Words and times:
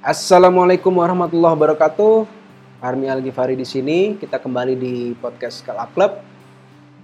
Assalamualaikum 0.00 0.96
warahmatullahi 0.96 1.52
wabarakatuh. 1.60 2.24
Armi 2.80 3.12
Al 3.12 3.20
Ghifari 3.20 3.52
di 3.52 3.68
sini. 3.68 4.16
Kita 4.16 4.40
kembali 4.40 4.72
di 4.72 5.12
podcast 5.12 5.60
Kalap 5.60 5.92
Club. 5.92 6.24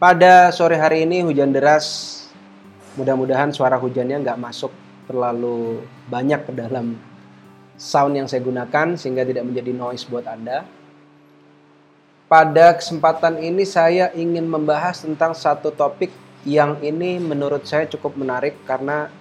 Pada 0.00 0.48
sore 0.48 0.80
hari 0.80 1.04
ini 1.04 1.20
hujan 1.20 1.52
deras. 1.52 2.24
Mudah-mudahan 2.96 3.52
suara 3.52 3.76
hujannya 3.76 4.24
nggak 4.24 4.40
masuk 4.40 4.72
terlalu 5.04 5.84
banyak 6.08 6.40
ke 6.48 6.56
dalam 6.56 6.96
sound 7.76 8.16
yang 8.16 8.24
saya 8.32 8.40
gunakan 8.40 8.96
sehingga 8.96 9.28
tidak 9.28 9.44
menjadi 9.44 9.76
noise 9.76 10.08
buat 10.08 10.24
Anda. 10.24 10.64
Pada 12.32 12.80
kesempatan 12.80 13.44
ini 13.44 13.68
saya 13.68 14.08
ingin 14.16 14.48
membahas 14.48 15.04
tentang 15.04 15.36
satu 15.36 15.68
topik 15.68 16.08
yang 16.48 16.80
ini 16.80 17.20
menurut 17.20 17.68
saya 17.68 17.84
cukup 17.84 18.16
menarik 18.16 18.56
karena 18.64 19.12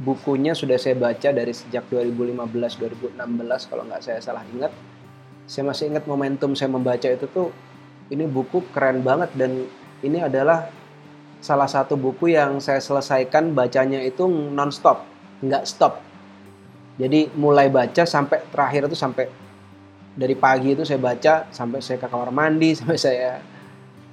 bukunya 0.00 0.56
sudah 0.56 0.74
saya 0.74 0.98
baca 0.98 1.30
dari 1.30 1.54
sejak 1.54 1.86
2015-2016 1.90 3.70
kalau 3.70 3.84
nggak 3.86 4.02
saya 4.02 4.18
salah 4.18 4.42
ingat. 4.50 4.72
Saya 5.44 5.68
masih 5.68 5.92
ingat 5.92 6.08
momentum 6.08 6.56
saya 6.56 6.72
membaca 6.72 7.04
itu 7.04 7.28
tuh 7.28 7.52
ini 8.08 8.24
buku 8.24 8.64
keren 8.72 9.04
banget 9.04 9.30
dan 9.36 9.68
ini 10.00 10.18
adalah 10.24 10.66
salah 11.44 11.68
satu 11.68 11.94
buku 12.00 12.32
yang 12.32 12.58
saya 12.58 12.80
selesaikan 12.80 13.52
bacanya 13.52 14.00
itu 14.00 14.24
non-stop, 14.26 15.04
nggak 15.44 15.68
stop. 15.68 16.00
Jadi 16.96 17.28
mulai 17.36 17.68
baca 17.68 18.06
sampai 18.08 18.40
terakhir 18.48 18.88
itu 18.88 18.96
sampai 18.96 19.26
dari 20.14 20.38
pagi 20.38 20.78
itu 20.78 20.86
saya 20.86 21.02
baca 21.02 21.50
sampai 21.50 21.82
saya 21.82 21.98
ke 21.98 22.06
kamar 22.06 22.30
mandi 22.30 22.70
sampai 22.78 22.98
saya 22.98 23.42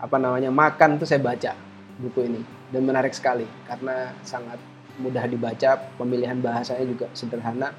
apa 0.01 0.17
namanya 0.17 0.49
makan 0.49 0.97
itu 0.97 1.05
saya 1.05 1.21
baca 1.21 1.53
buku 2.01 2.25
ini 2.25 2.41
dan 2.73 2.81
menarik 2.81 3.13
sekali 3.13 3.45
karena 3.69 4.09
sangat 4.25 4.57
mudah 4.99 5.23
dibaca 5.29 5.79
pemilihan 5.95 6.39
bahasanya 6.41 6.85
juga 6.87 7.07
sederhana. 7.13 7.71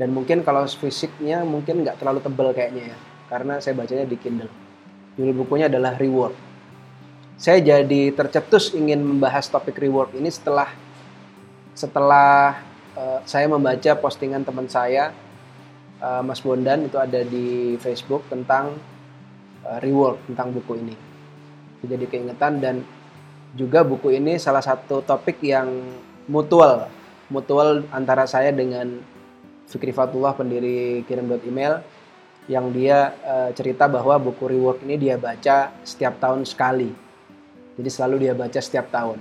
Dan 0.00 0.16
mungkin 0.16 0.40
kalau 0.40 0.64
fisiknya 0.64 1.44
mungkin 1.44 1.84
nggak 1.84 2.00
terlalu 2.00 2.24
tebal 2.24 2.56
kayaknya 2.56 2.96
ya 2.96 2.98
karena 3.30 3.62
saya 3.62 3.78
bacanya 3.78 4.04
di 4.04 4.18
Kindle. 4.18 4.50
Judul 5.14 5.46
bukunya 5.46 5.70
adalah 5.70 5.94
Reward. 5.94 6.34
Saya 7.40 7.62
jadi 7.62 8.12
tercetus 8.12 8.76
ingin 8.76 9.00
membahas 9.00 9.48
topik 9.48 9.80
reward 9.80 10.12
ini 10.12 10.28
setelah 10.28 10.68
setelah 11.72 12.60
uh, 12.92 13.24
saya 13.24 13.48
membaca 13.48 13.96
postingan 13.96 14.44
teman 14.44 14.68
saya 14.68 15.16
uh, 16.04 16.20
Mas 16.20 16.44
Bondan 16.44 16.84
itu 16.84 17.00
ada 17.00 17.24
di 17.24 17.80
Facebook 17.80 18.28
tentang 18.28 18.76
uh, 19.64 19.78
reward 19.80 20.20
tentang 20.28 20.52
buku 20.52 20.84
ini. 20.84 20.96
Jadi 21.80 22.04
keingetan 22.12 22.60
dan 22.60 22.84
juga 23.56 23.80
buku 23.88 24.20
ini 24.20 24.36
salah 24.36 24.60
satu 24.60 25.00
topik 25.00 25.40
yang 25.40 25.68
mutual, 26.30 26.86
mutual 27.26 27.82
antara 27.90 28.24
saya 28.30 28.54
dengan 28.54 29.02
Fikri 29.66 29.90
Fatullah 29.90 30.38
pendiri 30.38 31.02
kirim.email 31.10 31.82
yang 32.46 32.70
dia 32.70 33.14
uh, 33.26 33.50
cerita 33.54 33.90
bahwa 33.90 34.18
buku 34.18 34.46
reward 34.46 34.82
ini 34.86 34.98
dia 34.98 35.18
baca 35.18 35.74
setiap 35.82 36.22
tahun 36.22 36.46
sekali. 36.46 36.90
Jadi 37.78 37.90
selalu 37.90 38.16
dia 38.26 38.32
baca 38.34 38.58
setiap 38.62 38.90
tahun. 38.94 39.18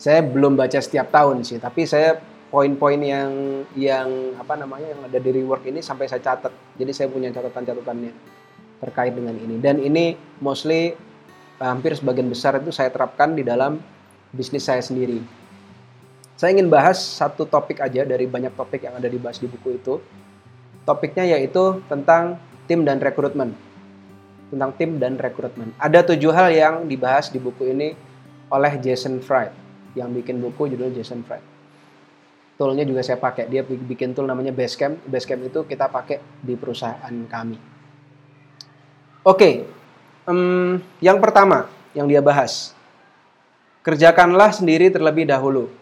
Saya 0.00 0.24
belum 0.24 0.56
baca 0.56 0.80
setiap 0.80 1.12
tahun 1.12 1.44
sih, 1.44 1.60
tapi 1.60 1.84
saya 1.84 2.16
poin-poin 2.48 2.96
yang 2.96 3.30
yang 3.76 4.08
apa 4.40 4.56
namanya 4.56 4.96
yang 4.96 5.00
ada 5.04 5.18
di 5.20 5.30
rework 5.40 5.68
ini 5.68 5.84
sampai 5.84 6.08
saya 6.08 6.24
catat. 6.24 6.52
Jadi 6.80 6.92
saya 6.96 7.08
punya 7.12 7.28
catatan-catatannya 7.32 8.12
terkait 8.80 9.12
dengan 9.12 9.36
ini. 9.36 9.60
Dan 9.60 9.76
ini 9.76 10.16
mostly 10.40 10.96
hampir 11.60 11.92
sebagian 11.92 12.32
besar 12.32 12.56
itu 12.56 12.72
saya 12.72 12.88
terapkan 12.88 13.36
di 13.36 13.44
dalam 13.44 13.76
bisnis 14.32 14.64
saya 14.64 14.80
sendiri. 14.80 15.39
Saya 16.40 16.56
ingin 16.56 16.72
bahas 16.72 16.96
satu 16.96 17.44
topik 17.44 17.84
aja 17.84 18.00
dari 18.08 18.24
banyak 18.24 18.56
topik 18.56 18.80
yang 18.80 18.96
ada 18.96 19.12
dibahas 19.12 19.36
di 19.36 19.44
buku 19.44 19.76
itu. 19.76 20.00
Topiknya 20.88 21.36
yaitu 21.36 21.84
tentang 21.84 22.40
tim 22.64 22.80
dan 22.80 22.96
rekrutmen. 22.96 23.52
Tentang 24.48 24.72
tim 24.80 24.96
dan 24.96 25.20
rekrutmen. 25.20 25.76
Ada 25.76 26.00
tujuh 26.00 26.32
hal 26.32 26.48
yang 26.48 26.74
dibahas 26.88 27.28
di 27.28 27.36
buku 27.36 27.76
ini 27.76 27.92
oleh 28.48 28.80
Jason 28.80 29.20
Fried. 29.20 29.52
Yang 29.92 30.24
bikin 30.24 30.40
buku 30.40 30.72
judul 30.72 30.96
Jason 30.96 31.20
Fried 31.28 31.60
toolnya 32.60 32.84
juga 32.84 33.00
saya 33.00 33.16
pakai. 33.16 33.48
Dia 33.48 33.64
bikin 33.64 34.12
tool 34.12 34.28
namanya 34.28 34.52
Basecamp. 34.52 35.00
Basecamp 35.08 35.48
itu 35.48 35.64
kita 35.64 35.88
pakai 35.88 36.20
di 36.44 36.52
perusahaan 36.60 37.14
kami. 37.24 37.56
Oke, 37.56 39.24
okay. 39.24 39.54
um, 40.28 40.76
yang 41.00 41.16
pertama 41.16 41.72
yang 41.96 42.04
dia 42.04 42.20
bahas, 42.20 42.76
kerjakanlah 43.80 44.52
sendiri 44.52 44.92
terlebih 44.92 45.24
dahulu. 45.24 45.72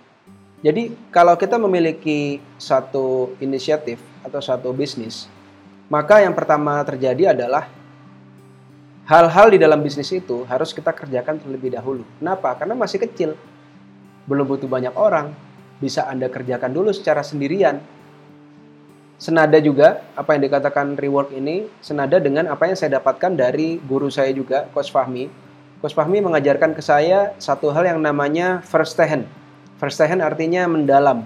Jadi 0.59 0.91
kalau 1.15 1.39
kita 1.39 1.55
memiliki 1.55 2.43
satu 2.59 3.31
inisiatif 3.39 4.03
atau 4.27 4.43
satu 4.43 4.75
bisnis, 4.75 5.31
maka 5.87 6.19
yang 6.19 6.35
pertama 6.35 6.83
terjadi 6.83 7.31
adalah 7.31 7.71
hal-hal 9.07 9.55
di 9.55 9.59
dalam 9.63 9.79
bisnis 9.79 10.11
itu 10.11 10.43
harus 10.51 10.75
kita 10.75 10.91
kerjakan 10.91 11.39
terlebih 11.39 11.79
dahulu. 11.79 12.03
Kenapa? 12.19 12.59
Karena 12.59 12.75
masih 12.75 12.99
kecil, 13.07 13.39
belum 14.27 14.51
butuh 14.51 14.67
banyak 14.67 14.93
orang, 14.99 15.31
bisa 15.79 16.11
Anda 16.11 16.27
kerjakan 16.27 16.75
dulu 16.75 16.91
secara 16.91 17.23
sendirian. 17.23 17.79
Senada 19.19 19.63
juga 19.63 20.03
apa 20.19 20.35
yang 20.35 20.43
dikatakan 20.47 20.99
rework 20.99 21.35
ini 21.35 21.71
senada 21.83 22.19
dengan 22.19 22.51
apa 22.51 22.67
yang 22.67 22.75
saya 22.75 22.99
dapatkan 22.99 23.35
dari 23.35 23.79
guru 23.79 24.11
saya 24.11 24.35
juga, 24.35 24.67
Coach 24.75 24.91
Fahmi. 24.91 25.31
Coach 25.79 25.95
Fahmi 25.95 26.19
mengajarkan 26.19 26.75
ke 26.75 26.83
saya 26.83 27.31
satu 27.39 27.71
hal 27.71 27.87
yang 27.95 28.03
namanya 28.03 28.59
Verstehen. 28.67 29.38
Verstehen 29.79 30.21
artinya 30.21 30.67
mendalam. 30.67 31.25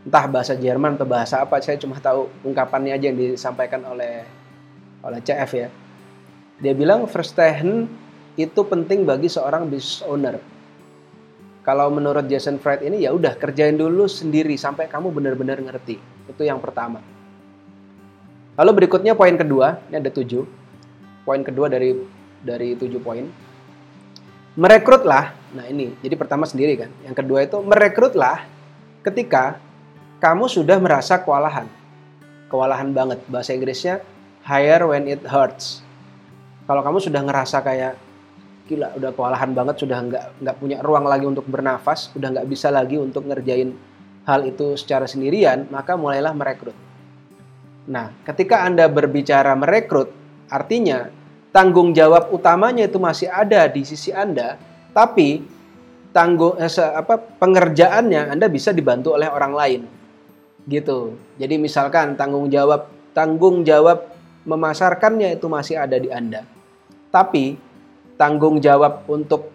Entah 0.00 0.26
bahasa 0.26 0.58
Jerman 0.58 0.96
atau 0.96 1.06
bahasa 1.06 1.44
apa, 1.44 1.60
saya 1.62 1.76
cuma 1.78 1.96
tahu 2.00 2.26
ungkapannya 2.42 2.96
aja 2.96 3.12
yang 3.12 3.18
disampaikan 3.20 3.84
oleh 3.86 4.24
oleh 5.00 5.20
CF 5.22 5.50
ya. 5.54 5.68
Dia 6.60 6.74
bilang 6.76 7.06
Verstehen 7.06 7.88
itu 8.34 8.60
penting 8.66 9.06
bagi 9.06 9.30
seorang 9.30 9.68
business 9.68 10.02
owner 10.04 10.40
kalau 11.60 11.92
menurut 11.92 12.24
Jason 12.24 12.56
Fried 12.56 12.80
ini 12.80 13.04
ya 13.04 13.12
udah 13.12 13.36
kerjain 13.36 13.76
dulu 13.76 14.08
sendiri 14.08 14.56
sampai 14.56 14.88
kamu 14.88 15.12
benar-benar 15.12 15.60
ngerti. 15.60 16.00
Itu 16.26 16.40
yang 16.40 16.56
pertama. 16.56 17.04
Lalu 18.56 18.84
berikutnya 18.84 19.12
poin 19.12 19.36
kedua, 19.36 19.76
ini 19.92 20.00
ada 20.00 20.08
tujuh. 20.08 20.44
Poin 21.22 21.40
kedua 21.44 21.68
dari 21.68 21.92
dari 22.40 22.74
tujuh 22.80 23.00
poin. 23.04 23.28
Merekrutlah, 24.58 25.30
nah 25.54 25.64
ini, 25.70 25.94
jadi 26.02 26.18
pertama 26.18 26.42
sendiri 26.42 26.74
kan. 26.74 26.90
Yang 27.06 27.14
kedua 27.22 27.38
itu 27.46 27.58
merekrutlah 27.62 28.46
ketika 29.06 29.62
kamu 30.18 30.50
sudah 30.50 30.76
merasa 30.82 31.22
kewalahan. 31.22 31.70
Kewalahan 32.50 32.90
banget. 32.90 33.22
Bahasa 33.30 33.54
Inggrisnya 33.54 34.02
hire 34.42 34.84
when 34.90 35.06
it 35.06 35.22
hurts. 35.22 35.86
Kalau 36.66 36.82
kamu 36.82 36.98
sudah 36.98 37.22
ngerasa 37.22 37.62
kayak 37.62 37.94
gila 38.70 38.94
udah 38.94 39.10
kewalahan 39.10 39.50
banget 39.50 39.82
sudah 39.82 39.98
nggak 39.98 40.24
nggak 40.46 40.56
punya 40.62 40.78
ruang 40.78 41.02
lagi 41.02 41.26
untuk 41.26 41.42
bernafas 41.50 42.14
udah 42.14 42.38
nggak 42.38 42.46
bisa 42.46 42.70
lagi 42.70 43.02
untuk 43.02 43.26
ngerjain 43.26 43.74
hal 44.30 44.46
itu 44.46 44.78
secara 44.78 45.10
sendirian 45.10 45.66
maka 45.74 45.98
mulailah 45.98 46.30
merekrut 46.30 46.78
nah 47.90 48.14
ketika 48.22 48.62
anda 48.62 48.86
berbicara 48.86 49.58
merekrut 49.58 50.14
artinya 50.46 51.10
tanggung 51.50 51.94
jawab 51.94 52.30
utamanya 52.30 52.86
itu 52.86 52.98
masih 53.02 53.28
ada 53.30 53.66
di 53.66 53.82
sisi 53.82 54.14
anda 54.14 54.56
tapi 54.94 55.42
tanggung 56.14 56.58
eh, 56.58 56.70
apa 56.70 57.18
pengerjaannya 57.18 58.34
anda 58.34 58.46
bisa 58.50 58.74
dibantu 58.74 59.14
oleh 59.14 59.26
orang 59.30 59.52
lain 59.54 59.82
gitu 60.70 61.18
jadi 61.38 61.58
misalkan 61.58 62.14
tanggung 62.14 62.46
jawab 62.50 62.86
tanggung 63.14 63.62
jawab 63.66 64.06
memasarkannya 64.46 65.34
itu 65.34 65.46
masih 65.50 65.76
ada 65.78 65.98
di 65.98 66.10
anda 66.10 66.46
tapi 67.10 67.58
tanggung 68.14 68.62
jawab 68.62 69.08
untuk 69.10 69.50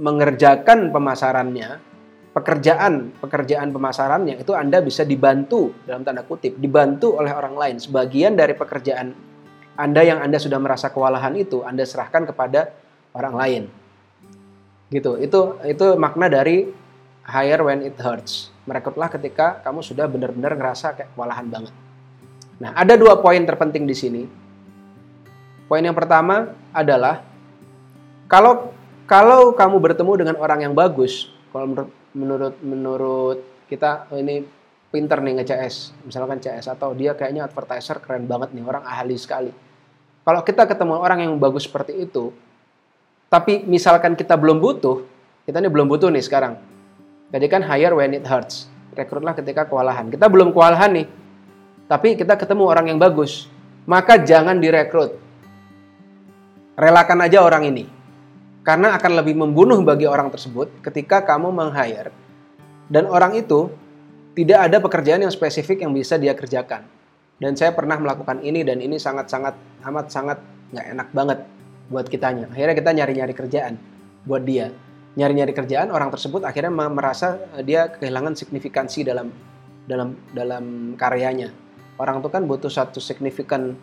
mengerjakan 0.00 0.88
pemasarannya, 0.92 1.80
pekerjaan 2.32 3.16
pekerjaan 3.20 3.68
pemasarannya 3.72 4.40
itu 4.40 4.52
Anda 4.56 4.80
bisa 4.80 5.04
dibantu 5.04 5.76
dalam 5.84 6.04
tanda 6.06 6.24
kutip, 6.24 6.56
dibantu 6.56 7.20
oleh 7.20 7.32
orang 7.32 7.56
lain. 7.56 7.76
Sebagian 7.76 8.36
dari 8.36 8.56
pekerjaan 8.56 9.12
Anda 9.80 10.04
yang 10.04 10.20
Anda 10.20 10.36
sudah 10.36 10.60
merasa 10.60 10.92
kewalahan 10.92 11.32
itu 11.40 11.64
Anda 11.64 11.88
serahkan 11.88 12.28
kepada 12.28 12.68
orang 13.16 13.34
lain. 13.34 13.62
Gitu. 14.92 15.16
Itu 15.24 15.56
itu 15.64 15.86
makna 15.96 16.28
dari 16.28 16.68
hire 17.24 17.62
when 17.64 17.80
it 17.80 17.96
hurts. 17.96 18.52
Merekrutlah 18.68 19.08
ketika 19.08 19.64
kamu 19.64 19.80
sudah 19.80 20.04
benar-benar 20.04 20.52
ngerasa 20.52 20.92
kayak 20.92 21.16
kewalahan 21.16 21.48
banget. 21.48 21.72
Nah, 22.60 22.76
ada 22.76 22.92
dua 23.00 23.16
poin 23.24 23.40
terpenting 23.40 23.88
di 23.88 23.96
sini. 23.96 24.22
Poin 25.64 25.80
yang 25.80 25.96
pertama 25.96 26.52
adalah 26.76 27.24
kalau 28.28 28.74
kalau 29.08 29.56
kamu 29.56 29.80
bertemu 29.80 30.12
dengan 30.20 30.36
orang 30.36 30.60
yang 30.68 30.74
bagus, 30.76 31.32
kalau 31.54 31.66
menurut 31.72 31.90
menurut 32.12 32.54
menurut 32.60 33.38
kita 33.70 34.10
oh 34.10 34.18
ini 34.18 34.44
pinter 34.90 35.22
nih 35.22 35.40
nge-CS, 35.40 35.94
misalkan 36.02 36.42
CS 36.42 36.66
atau 36.74 36.90
dia 36.98 37.14
kayaknya 37.14 37.46
advertiser 37.46 38.02
keren 38.02 38.26
banget 38.26 38.50
nih, 38.50 38.66
orang 38.66 38.82
ahli 38.82 39.14
sekali. 39.14 39.54
Kalau 40.20 40.40
kita 40.44 40.68
ketemu 40.68 41.00
orang 41.00 41.24
yang 41.24 41.32
bagus 41.40 41.64
seperti 41.64 41.96
itu, 41.96 42.30
tapi 43.30 43.62
misalkan 43.64 44.18
kita 44.18 44.36
belum 44.36 44.60
butuh, 44.60 45.06
kita 45.46 45.62
ini 45.62 45.70
belum 45.70 45.86
butuh 45.86 46.10
nih 46.12 46.24
sekarang. 46.24 46.60
Jadi 47.30 47.46
kan 47.46 47.62
hire 47.62 47.94
when 47.94 48.12
it 48.12 48.26
hurts. 48.26 48.66
Rekrutlah 48.92 49.38
ketika 49.38 49.64
kewalahan. 49.70 50.10
Kita 50.10 50.26
belum 50.26 50.50
kewalahan 50.50 50.92
nih. 50.92 51.08
tapi 51.90 52.14
kita 52.14 52.38
ketemu 52.38 52.70
orang 52.70 52.86
yang 52.86 53.02
bagus, 53.02 53.50
maka 53.82 54.14
jangan 54.14 54.62
direkrut. 54.62 55.18
Relakan 56.78 57.18
aja 57.26 57.42
orang 57.42 57.66
ini. 57.66 57.82
Karena 58.62 58.94
akan 58.94 59.18
lebih 59.18 59.34
membunuh 59.34 59.82
bagi 59.82 60.06
orang 60.06 60.30
tersebut 60.30 60.70
ketika 60.86 61.18
kamu 61.26 61.50
meng-hire 61.50 62.14
dan 62.86 63.10
orang 63.10 63.34
itu 63.34 63.70
tidak 64.38 64.70
ada 64.70 64.78
pekerjaan 64.78 65.22
yang 65.22 65.32
spesifik 65.32 65.82
yang 65.82 65.90
bisa 65.90 66.14
dia 66.14 66.30
kerjakan. 66.34 66.86
Dan 67.40 67.56
saya 67.56 67.72
pernah 67.72 67.96
melakukan 67.96 68.44
ini 68.44 68.60
dan 68.60 68.84
ini 68.84 69.00
sangat-sangat 69.00 69.56
amat 69.88 70.06
sangat 70.12 70.38
nggak 70.76 70.86
enak 70.92 71.08
banget 71.16 71.38
buat 71.88 72.06
kitanya. 72.06 72.46
Akhirnya 72.52 72.76
kita 72.76 72.90
nyari-nyari 72.92 73.34
kerjaan 73.34 73.74
buat 74.28 74.44
dia. 74.44 74.68
Nyari-nyari 75.16 75.56
kerjaan 75.56 75.88
orang 75.90 76.12
tersebut 76.12 76.44
akhirnya 76.44 76.70
merasa 76.70 77.40
eh, 77.56 77.64
dia 77.64 77.88
kehilangan 77.90 78.36
signifikansi 78.36 79.08
dalam 79.08 79.32
dalam 79.88 80.14
dalam 80.36 80.94
karyanya. 80.94 81.50
Orang 81.96 82.20
itu 82.20 82.28
kan 82.28 82.44
butuh 82.44 82.68
satu 82.68 83.00
signifikan 83.00 83.74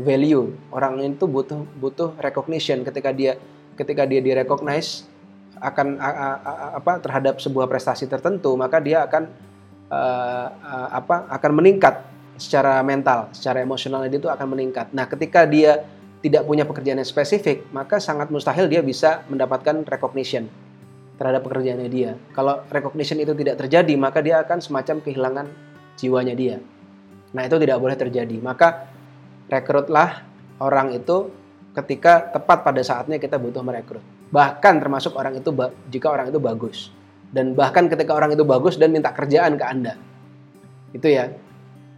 value. 0.00 0.56
Orang 0.72 0.98
itu 1.04 1.28
butuh 1.28 1.60
butuh 1.76 2.16
recognition 2.18 2.82
ketika 2.82 3.12
dia 3.12 3.36
ketika 3.76 4.08
dia 4.08 4.24
direcognize 4.24 5.06
akan 5.60 5.96
a, 6.02 6.10
a, 6.10 6.28
a, 6.40 6.52
apa 6.82 6.98
terhadap 6.98 7.38
sebuah 7.38 7.70
prestasi 7.70 8.10
tertentu, 8.10 8.52
maka 8.58 8.82
dia 8.82 9.06
akan 9.06 9.30
uh, 9.88 10.48
uh, 10.50 10.88
apa 10.98 11.30
akan 11.30 11.52
meningkat 11.54 12.13
secara 12.36 12.78
mental, 12.82 13.30
secara 13.34 13.62
emosional 13.62 14.04
itu 14.08 14.26
akan 14.26 14.56
meningkat. 14.56 14.90
Nah, 14.90 15.06
ketika 15.06 15.46
dia 15.46 15.86
tidak 16.24 16.48
punya 16.48 16.64
pekerjaan 16.64 16.98
yang 16.98 17.08
spesifik, 17.08 17.68
maka 17.70 18.00
sangat 18.00 18.32
mustahil 18.32 18.64
dia 18.66 18.80
bisa 18.80 19.22
mendapatkan 19.28 19.84
recognition 19.84 20.48
terhadap 21.20 21.46
pekerjaannya 21.46 21.88
dia. 21.92 22.16
Kalau 22.34 22.64
recognition 22.72 23.20
itu 23.20 23.36
tidak 23.36 23.60
terjadi, 23.60 23.94
maka 23.94 24.18
dia 24.24 24.42
akan 24.42 24.58
semacam 24.58 24.96
kehilangan 25.04 25.46
jiwanya 26.00 26.34
dia. 26.34 26.56
Nah, 27.34 27.42
itu 27.44 27.56
tidak 27.60 27.78
boleh 27.78 27.96
terjadi. 27.98 28.36
Maka 28.40 28.88
rekrutlah 29.50 30.26
orang 30.58 30.94
itu 30.94 31.30
ketika 31.74 32.30
tepat 32.30 32.62
pada 32.62 32.82
saatnya 32.82 33.18
kita 33.18 33.36
butuh 33.36 33.62
merekrut. 33.62 34.02
Bahkan 34.30 34.74
termasuk 34.82 35.14
orang 35.18 35.38
itu 35.38 35.50
jika 35.90 36.08
orang 36.10 36.30
itu 36.30 36.38
bagus. 36.38 36.90
Dan 37.34 37.58
bahkan 37.58 37.90
ketika 37.90 38.14
orang 38.14 38.30
itu 38.34 38.46
bagus 38.46 38.78
dan 38.78 38.94
minta 38.94 39.10
kerjaan 39.10 39.58
ke 39.58 39.64
Anda. 39.66 39.98
Itu 40.94 41.10
ya. 41.10 41.34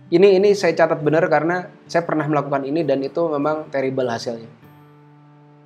Ini 0.07 0.39
ini 0.39 0.55
saya 0.55 0.73
catat 0.79 1.03
benar 1.03 1.27
karena 1.27 1.67
saya 1.91 2.07
pernah 2.07 2.27
melakukan 2.31 2.63
ini 2.63 2.87
dan 2.87 3.03
itu 3.03 3.27
memang 3.27 3.67
terrible 3.75 4.07
hasilnya. 4.07 4.47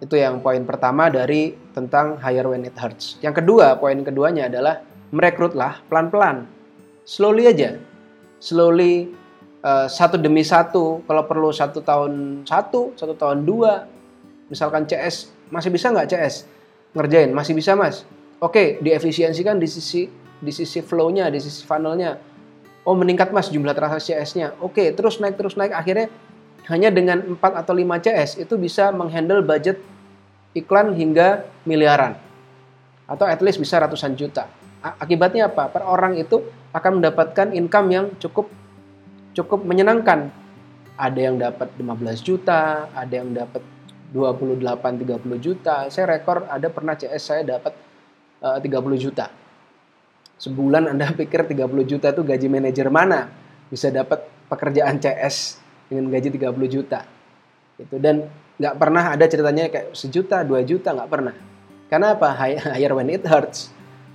Itu 0.01 0.17
yang 0.17 0.41
poin 0.41 0.65
pertama 0.65 1.13
dari 1.13 1.53
tentang 1.77 2.17
hire 2.17 2.49
when 2.49 2.65
it 2.65 2.73
hurts. 2.81 3.21
Yang 3.21 3.45
kedua, 3.45 3.77
poin 3.77 4.01
keduanya 4.01 4.49
adalah 4.49 4.81
merekrutlah 5.13 5.85
pelan-pelan. 5.93 6.49
Slowly 7.05 7.53
aja. 7.53 7.77
Slowly 8.41 9.13
uh, 9.61 9.85
satu 9.93 10.17
demi 10.17 10.41
satu. 10.41 11.05
Kalau 11.05 11.29
perlu 11.29 11.53
satu 11.53 11.85
tahun 11.85 12.43
satu, 12.49 12.97
satu 12.97 13.13
tahun 13.13 13.45
dua, 13.45 13.85
misalkan 14.51 14.85
CS 14.85 15.31
masih 15.51 15.71
bisa 15.71 15.95
nggak 15.95 16.11
CS 16.11 16.35
ngerjain 16.95 17.31
masih 17.31 17.55
bisa 17.55 17.79
mas 17.79 18.03
oke 18.43 18.83
diefisiensikan 18.83 19.63
di 19.63 19.71
sisi 19.71 20.11
di 20.41 20.53
sisi 20.55 20.83
flow-nya 20.83 21.31
di 21.31 21.39
sisi 21.39 21.63
funnel-nya 21.63 22.19
oh 22.91 22.99
meningkat 22.99 23.31
mas 23.31 23.47
jumlah 23.47 23.71
transaksi 23.71 24.11
CS-nya 24.11 24.59
oke 24.59 24.99
terus 24.99 25.23
naik 25.23 25.39
terus 25.39 25.55
naik. 25.55 25.71
Akhirnya 25.71 26.11
hanya 26.67 26.91
dengan 26.91 27.23
4 27.23 27.39
atau 27.39 27.71
5 27.71 27.87
CS 28.03 28.31
itu 28.43 28.59
bisa 28.59 28.91
menghandle 28.91 29.47
budget 29.47 29.79
iklan 30.59 30.91
hingga 30.99 31.47
miliaran. 31.63 32.19
Atau 33.07 33.31
at 33.31 33.39
least 33.39 33.63
bisa 33.63 33.79
ratusan 33.79 34.19
juta. 34.19 34.51
Akibatnya 34.83 35.47
apa? 35.47 35.71
Per 35.71 35.87
orang 35.87 36.19
itu 36.19 36.43
akan 36.75 36.99
mendapatkan 36.99 37.55
income 37.55 37.89
yang 37.95 38.07
cukup 38.19 38.51
cukup 39.39 39.63
menyenangkan. 39.63 40.35
Ada 40.99 41.21
yang 41.31 41.39
dapat 41.39 41.71
15 41.79 42.27
juta 42.27 42.91
ada 42.91 43.15
yang 43.15 43.31
dapat 43.31 43.63
28 44.11 45.07
30 45.07 45.39
juta. 45.39 45.87
Saya 45.95 46.19
rekor 46.19 46.45
ada 46.51 46.67
pernah 46.67 46.99
CS 46.99 47.23
saya 47.23 47.43
dapat 47.47 47.73
eh, 48.43 48.59
uh, 48.59 48.59
30 48.59 48.99
juta. 48.99 49.40
Sebulan 50.41 50.89
Anda 50.89 51.13
pikir 51.21 51.45
30 51.45 51.69
juta 51.85 52.17
itu 52.17 52.23
gaji 52.25 52.47
manajer 52.49 52.89
mana 52.89 53.29
bisa 53.69 53.93
dapat 53.93 54.25
pekerjaan 54.49 54.97
CS 54.97 55.61
dengan 55.93 56.09
gaji 56.09 56.29
30 56.33 56.49
juta. 56.73 57.05
Itu 57.77 58.01
dan 58.01 58.27
nggak 58.57 58.75
pernah 58.81 59.13
ada 59.13 59.25
ceritanya 59.29 59.69
kayak 59.69 59.93
sejuta, 59.93 60.41
dua 60.43 60.65
juta 60.65 60.97
nggak 60.97 61.11
pernah. 61.13 61.35
Karena 61.93 62.17
apa? 62.17 62.33
Hire 62.35 62.95
when 62.99 63.13
it 63.13 63.25
hurts. 63.29 63.69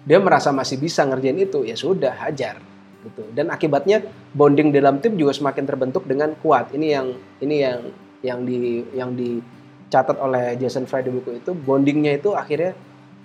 Dia 0.05 0.21
merasa 0.21 0.53
masih 0.53 0.77
bisa 0.77 1.01
ngerjain 1.01 1.37
itu, 1.37 1.65
ya 1.65 1.73
sudah 1.73 2.13
hajar 2.25 2.61
gitu. 3.05 3.25
Dan 3.33 3.49
akibatnya 3.53 4.05
bonding 4.33 4.73
dalam 4.73 5.01
tim 5.01 5.17
juga 5.17 5.33
semakin 5.33 5.65
terbentuk 5.65 6.05
dengan 6.09 6.33
kuat. 6.41 6.73
Ini 6.73 6.87
yang 6.89 7.07
ini 7.41 7.55
yang 7.61 7.79
yang 8.25 8.39
di 8.45 8.81
yang 8.97 9.11
di 9.13 9.41
catat 9.89 10.17
oleh 10.17 10.57
Jason 10.57 10.89
Fry 10.89 11.05
di 11.05 11.13
buku 11.13 11.41
itu 11.41 11.53
bondingnya 11.53 12.17
itu 12.17 12.33
akhirnya 12.33 12.73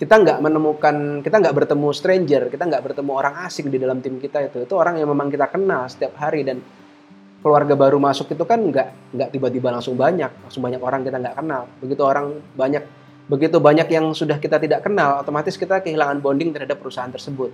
kita 0.01 0.17
nggak 0.17 0.41
menemukan 0.41 1.21
kita 1.21 1.37
nggak 1.45 1.53
bertemu 1.61 1.89
stranger 1.93 2.43
kita 2.49 2.65
nggak 2.65 2.81
bertemu 2.89 3.11
orang 3.13 3.45
asing 3.45 3.69
di 3.69 3.77
dalam 3.77 4.01
tim 4.01 4.17
kita 4.17 4.49
itu. 4.49 4.65
Itu 4.65 4.81
orang 4.81 4.97
yang 4.97 5.13
memang 5.13 5.29
kita 5.29 5.53
kenal 5.53 5.85
setiap 5.93 6.17
hari 6.17 6.41
dan 6.41 6.65
keluarga 7.45 7.77
baru 7.77 8.01
masuk 8.01 8.33
itu 8.33 8.45
kan 8.49 8.65
nggak 8.65 9.13
nggak 9.13 9.29
tiba-tiba 9.29 9.69
langsung 9.69 10.01
banyak. 10.01 10.33
Langsung 10.49 10.65
banyak 10.65 10.81
orang 10.81 11.05
kita 11.05 11.21
nggak 11.21 11.37
kenal. 11.37 11.69
Begitu 11.85 12.01
orang 12.01 12.27
banyak 12.57 12.85
begitu 13.29 13.61
banyak 13.61 13.93
yang 13.93 14.17
sudah 14.17 14.41
kita 14.41 14.57
tidak 14.57 14.89
kenal 14.89 15.21
otomatis 15.21 15.55
kita 15.61 15.85
kehilangan 15.85 16.25
bonding 16.25 16.57
terhadap 16.57 16.81
perusahaan 16.81 17.13
tersebut. 17.13 17.53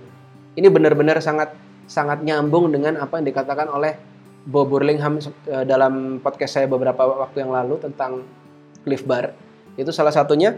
Ini 0.55 0.71
benar-benar 0.71 1.19
sangat 1.19 1.51
sangat 1.83 2.23
nyambung 2.23 2.71
dengan 2.71 2.95
apa 2.95 3.19
yang 3.19 3.27
dikatakan 3.27 3.67
oleh 3.67 3.99
Bob 4.47 4.71
Burlingham 4.71 5.19
eh, 5.19 5.67
dalam 5.67 6.23
podcast 6.23 6.63
saya 6.63 6.71
beberapa 6.71 7.03
waktu 7.03 7.43
yang 7.43 7.51
lalu 7.51 7.75
tentang 7.83 8.23
Cliff 8.87 9.03
Bar. 9.03 9.35
Itu 9.75 9.91
salah 9.91 10.15
satunya 10.15 10.55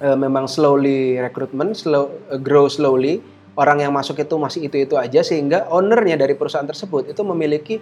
uh, 0.00 0.18
memang 0.18 0.48
slowly 0.48 1.20
recruitment, 1.20 1.76
slow, 1.76 2.10
uh, 2.32 2.40
grow 2.40 2.66
slowly. 2.66 3.20
Orang 3.54 3.84
yang 3.84 3.92
masuk 3.92 4.16
itu 4.16 4.34
masih 4.40 4.60
itu 4.70 4.76
itu 4.80 4.94
aja 4.96 5.20
sehingga 5.20 5.68
ownernya 5.68 6.16
dari 6.16 6.32
perusahaan 6.32 6.64
tersebut 6.64 7.12
itu 7.12 7.20
memiliki 7.26 7.76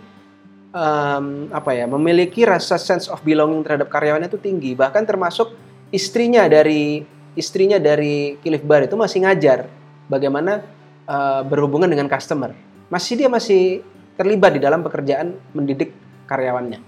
um, 0.75 1.47
apa 1.55 1.71
ya, 1.77 1.87
memiliki 1.87 2.43
rasa 2.43 2.81
sense 2.81 3.07
of 3.07 3.23
belonging 3.23 3.63
terhadap 3.63 3.87
karyawannya 3.87 4.27
itu 4.27 4.41
tinggi. 4.41 4.75
Bahkan 4.75 5.07
termasuk 5.07 5.55
istrinya 5.95 6.49
dari 6.51 7.05
istrinya 7.39 7.79
dari 7.79 8.35
Cliff 8.43 8.65
Bar 8.67 8.91
itu 8.91 8.99
masih 8.99 9.23
ngajar 9.23 9.71
bagaimana 10.11 10.67
uh, 11.07 11.47
berhubungan 11.47 11.87
dengan 11.87 12.11
customer. 12.11 12.51
Masih 12.91 13.15
dia 13.15 13.29
masih 13.31 13.85
terlibat 14.19 14.57
di 14.57 14.61
dalam 14.65 14.83
pekerjaan 14.83 15.37
mendidik 15.55 15.95
karyawannya. 16.27 16.83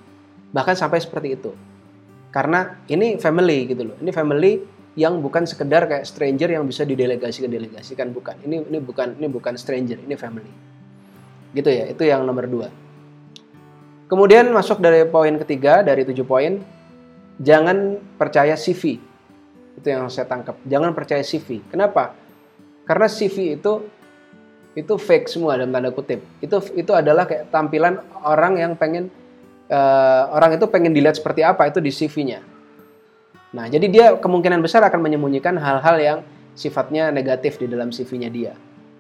Bahkan 0.51 0.75
sampai 0.75 0.99
seperti 0.99 1.39
itu 1.39 1.55
karena 2.31 2.79
ini 2.87 3.19
family 3.19 3.67
gitu 3.67 3.91
loh 3.91 3.97
ini 3.99 4.11
family 4.15 4.63
yang 4.99 5.23
bukan 5.23 5.47
sekedar 5.47 5.87
kayak 5.87 6.03
stranger 6.03 6.51
yang 6.51 6.67
bisa 6.67 6.83
didelegasikan 6.83 7.51
delegasikan 7.51 8.11
bukan. 8.11 8.35
Ini 8.43 8.67
ini 8.67 8.79
bukan 8.83 9.19
ini 9.19 9.27
bukan 9.31 9.55
stranger 9.55 9.99
ini 10.03 10.15
family. 10.19 10.51
Gitu 11.55 11.71
ya 11.71 11.85
itu 11.91 12.03
yang 12.03 12.27
nomor 12.27 12.51
dua. 12.51 12.69
Kemudian 14.11 14.51
masuk 14.51 14.83
dari 14.83 15.07
poin 15.07 15.39
ketiga 15.39 15.87
dari 15.87 16.03
tujuh 16.03 16.27
poin 16.27 16.59
jangan 17.39 18.03
percaya 18.19 18.59
CV 18.59 18.99
itu 19.79 19.87
yang 19.87 20.11
saya 20.11 20.27
tangkap. 20.27 20.59
Jangan 20.67 20.91
percaya 20.91 21.23
CV 21.23 21.63
kenapa? 21.71 22.19
Karena 22.83 23.07
CV 23.07 23.55
itu 23.55 23.87
itu 24.75 24.95
fake 24.99 25.31
semua 25.31 25.55
dalam 25.55 25.71
tanda 25.71 25.95
kutip. 25.95 26.19
Itu 26.43 26.59
itu 26.75 26.91
adalah 26.91 27.31
kayak 27.31 27.55
tampilan 27.55 28.03
orang 28.27 28.59
yang 28.59 28.73
pengen 28.75 29.11
uh, 29.71 30.35
orang 30.35 30.59
itu 30.59 30.67
pengen 30.67 30.91
dilihat 30.91 31.19
seperti 31.19 31.47
apa 31.47 31.71
itu 31.71 31.79
di 31.79 31.95
CV-nya. 31.95 32.50
Nah, 33.51 33.67
jadi 33.67 33.87
dia 33.91 34.07
kemungkinan 34.15 34.63
besar 34.63 34.87
akan 34.87 35.03
menyembunyikan 35.03 35.59
hal-hal 35.59 35.97
yang 35.99 36.19
sifatnya 36.55 37.11
negatif 37.11 37.59
di 37.59 37.67
dalam 37.67 37.91
CV-nya 37.91 38.31
dia. 38.31 38.53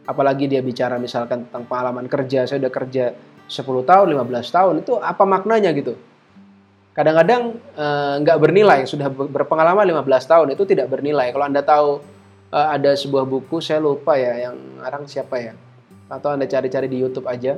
Apalagi 0.07 0.51
dia 0.51 0.59
bicara 0.59 0.99
misalkan 0.99 1.47
tentang 1.47 1.71
pengalaman 1.71 2.11
kerja, 2.11 2.51
saya 2.51 2.59
udah 2.67 2.73
kerja 2.73 3.15
10 3.47 3.63
tahun, 3.87 4.07
15 4.11 4.51
tahun, 4.51 4.75
itu 4.83 4.99
apa 4.99 5.23
maknanya 5.23 5.71
gitu. 5.71 5.95
Kadang-kadang 6.91 7.63
eh, 7.79 8.15
nggak 8.27 8.37
uh, 8.39 8.43
bernilai, 8.43 8.81
sudah 8.91 9.07
berpengalaman 9.11 9.87
15 9.87 10.03
tahun 10.27 10.47
itu 10.59 10.63
tidak 10.67 10.91
bernilai. 10.91 11.31
Kalau 11.31 11.47
Anda 11.47 11.63
tahu 11.63 12.03
uh, 12.51 12.69
ada 12.75 12.99
sebuah 12.99 13.23
buku, 13.23 13.63
saya 13.63 13.79
lupa 13.79 14.19
ya, 14.19 14.51
yang 14.51 14.59
orang 14.83 15.07
siapa 15.07 15.39
ya, 15.39 15.55
atau 16.11 16.35
Anda 16.35 16.51
cari-cari 16.51 16.91
di 16.91 16.99
YouTube 16.99 17.31
aja, 17.31 17.55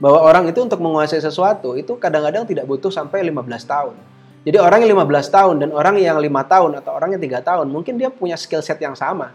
bahwa 0.00 0.24
orang 0.24 0.48
itu 0.48 0.64
untuk 0.64 0.80
menguasai 0.80 1.20
sesuatu 1.20 1.76
itu 1.76 2.00
kadang-kadang 2.00 2.48
tidak 2.48 2.64
butuh 2.64 2.88
sampai 2.88 3.28
15 3.28 3.44
tahun. 3.68 4.11
Jadi 4.42 4.58
orang 4.58 4.82
yang 4.82 4.98
15 4.98 5.30
tahun 5.30 5.54
dan 5.62 5.70
orang 5.70 6.02
yang 6.02 6.18
lima 6.18 6.42
tahun 6.42 6.82
atau 6.82 6.98
orang 6.98 7.14
yang 7.14 7.22
tiga 7.22 7.38
tahun 7.38 7.70
mungkin 7.70 7.94
dia 7.94 8.10
punya 8.10 8.34
skill 8.34 8.58
set 8.58 8.82
yang 8.82 8.98
sama 8.98 9.30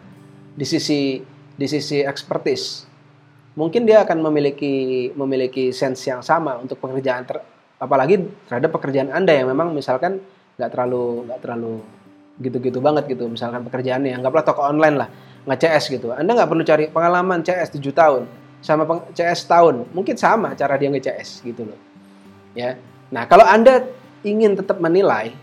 di 0.52 0.68
sisi 0.68 1.24
di 1.56 1.66
sisi 1.68 2.04
expertise. 2.04 2.84
Mungkin 3.56 3.88
dia 3.88 4.04
akan 4.04 4.20
memiliki 4.28 5.10
memiliki 5.16 5.72
sense 5.72 6.12
yang 6.12 6.20
sama 6.20 6.60
untuk 6.60 6.78
pekerjaan 6.78 7.24
ter, 7.24 7.40
apalagi 7.80 8.20
terhadap 8.52 8.70
pekerjaan 8.76 9.10
Anda 9.16 9.32
yang 9.32 9.48
memang 9.48 9.72
misalkan 9.72 10.20
nggak 10.60 10.70
terlalu 10.76 11.24
nggak 11.32 11.40
terlalu 11.40 11.74
gitu-gitu 12.38 12.78
banget 12.84 13.10
gitu 13.10 13.26
misalkan 13.26 13.66
pekerjaannya 13.66 14.14
anggaplah 14.14 14.46
toko 14.46 14.62
online 14.62 14.94
lah 14.94 15.10
nge-CS 15.50 15.90
gitu 15.90 16.14
Anda 16.14 16.38
nggak 16.38 16.50
perlu 16.52 16.62
cari 16.62 16.86
pengalaman 16.92 17.42
CS 17.42 17.74
7 17.74 17.82
tahun 17.96 18.24
sama 18.62 18.84
CS 19.14 19.46
tahun, 19.46 19.86
mungkin 19.94 20.18
sama 20.18 20.58
cara 20.58 20.76
dia 20.76 20.90
nge-CS 20.90 21.46
gitu 21.46 21.68
loh. 21.70 21.80
Ya. 22.58 22.76
Nah, 23.14 23.30
kalau 23.30 23.46
Anda 23.46 23.86
ingin 24.26 24.58
tetap 24.58 24.82
menilai, 24.82 25.34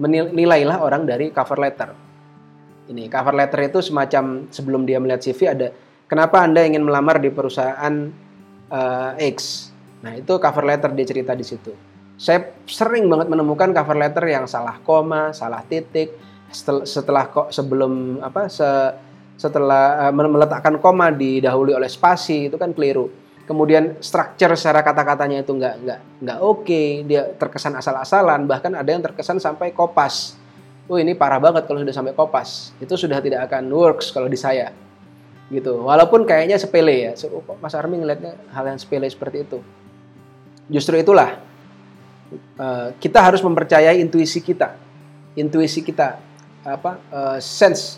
menilailah 0.00 0.78
orang 0.80 1.04
dari 1.08 1.30
cover 1.32 1.58
letter. 1.60 1.90
Ini 2.88 3.08
cover 3.12 3.36
letter 3.36 3.60
itu 3.68 3.78
semacam 3.84 4.48
sebelum 4.48 4.88
dia 4.88 4.96
melihat 4.96 5.20
CV 5.20 5.40
ada 5.52 5.68
kenapa 6.08 6.40
Anda 6.40 6.64
ingin 6.64 6.82
melamar 6.82 7.20
di 7.20 7.28
perusahaan 7.28 7.94
uh, 8.72 9.12
X. 9.20 9.68
Nah, 10.00 10.16
itu 10.16 10.32
cover 10.40 10.64
letter 10.64 10.90
dia 10.96 11.04
cerita 11.04 11.36
di 11.36 11.44
situ. 11.44 11.70
Saya 12.18 12.50
sering 12.66 13.06
banget 13.06 13.30
menemukan 13.30 13.70
cover 13.70 13.94
letter 13.94 14.24
yang 14.26 14.48
salah 14.50 14.80
koma, 14.82 15.30
salah 15.36 15.62
titik, 15.62 16.16
setelah, 16.50 17.28
kok 17.28 17.52
sebelum 17.52 18.24
apa 18.24 18.48
se 18.48 18.66
setelah 19.38 20.10
uh, 20.10 20.12
meletakkan 20.12 20.82
koma 20.82 21.14
didahului 21.14 21.76
oleh 21.76 21.86
spasi 21.86 22.50
itu 22.50 22.56
kan 22.58 22.74
keliru. 22.74 23.27
Kemudian 23.48 23.96
structure 24.04 24.52
secara 24.60 24.84
kata-katanya 24.84 25.40
itu 25.40 25.56
nggak 25.56 25.74
nggak 25.80 26.00
nggak 26.20 26.38
oke, 26.44 27.08
dia 27.08 27.32
terkesan 27.32 27.72
asal-asalan, 27.80 28.44
bahkan 28.44 28.76
ada 28.76 28.92
yang 28.92 29.00
terkesan 29.00 29.40
sampai 29.40 29.72
kopas. 29.72 30.36
Oh 30.84 31.00
ini 31.00 31.16
parah 31.16 31.40
banget 31.40 31.64
kalau 31.64 31.80
sudah 31.80 31.96
sampai 31.96 32.12
kopas. 32.12 32.76
Itu 32.76 33.00
sudah 33.00 33.24
tidak 33.24 33.48
akan 33.48 33.72
works 33.72 34.12
kalau 34.12 34.28
di 34.28 34.36
saya. 34.36 34.68
Gitu. 35.48 35.80
Walaupun 35.80 36.28
kayaknya 36.28 36.60
sepele 36.60 37.08
ya. 37.08 37.12
Mas 37.56 37.72
Armi 37.72 37.96
ngelihatnya 37.96 38.36
hal 38.52 38.68
yang 38.68 38.76
sepele 38.76 39.08
seperti 39.08 39.48
itu. 39.48 39.64
Justru 40.68 41.00
itulah 41.00 41.40
uh, 42.60 42.92
kita 43.00 43.24
harus 43.24 43.40
mempercayai 43.40 43.96
intuisi 43.96 44.44
kita. 44.44 44.76
Intuisi 45.40 45.80
kita 45.80 46.20
apa 46.68 47.00
uh, 47.08 47.38
sense 47.40 47.96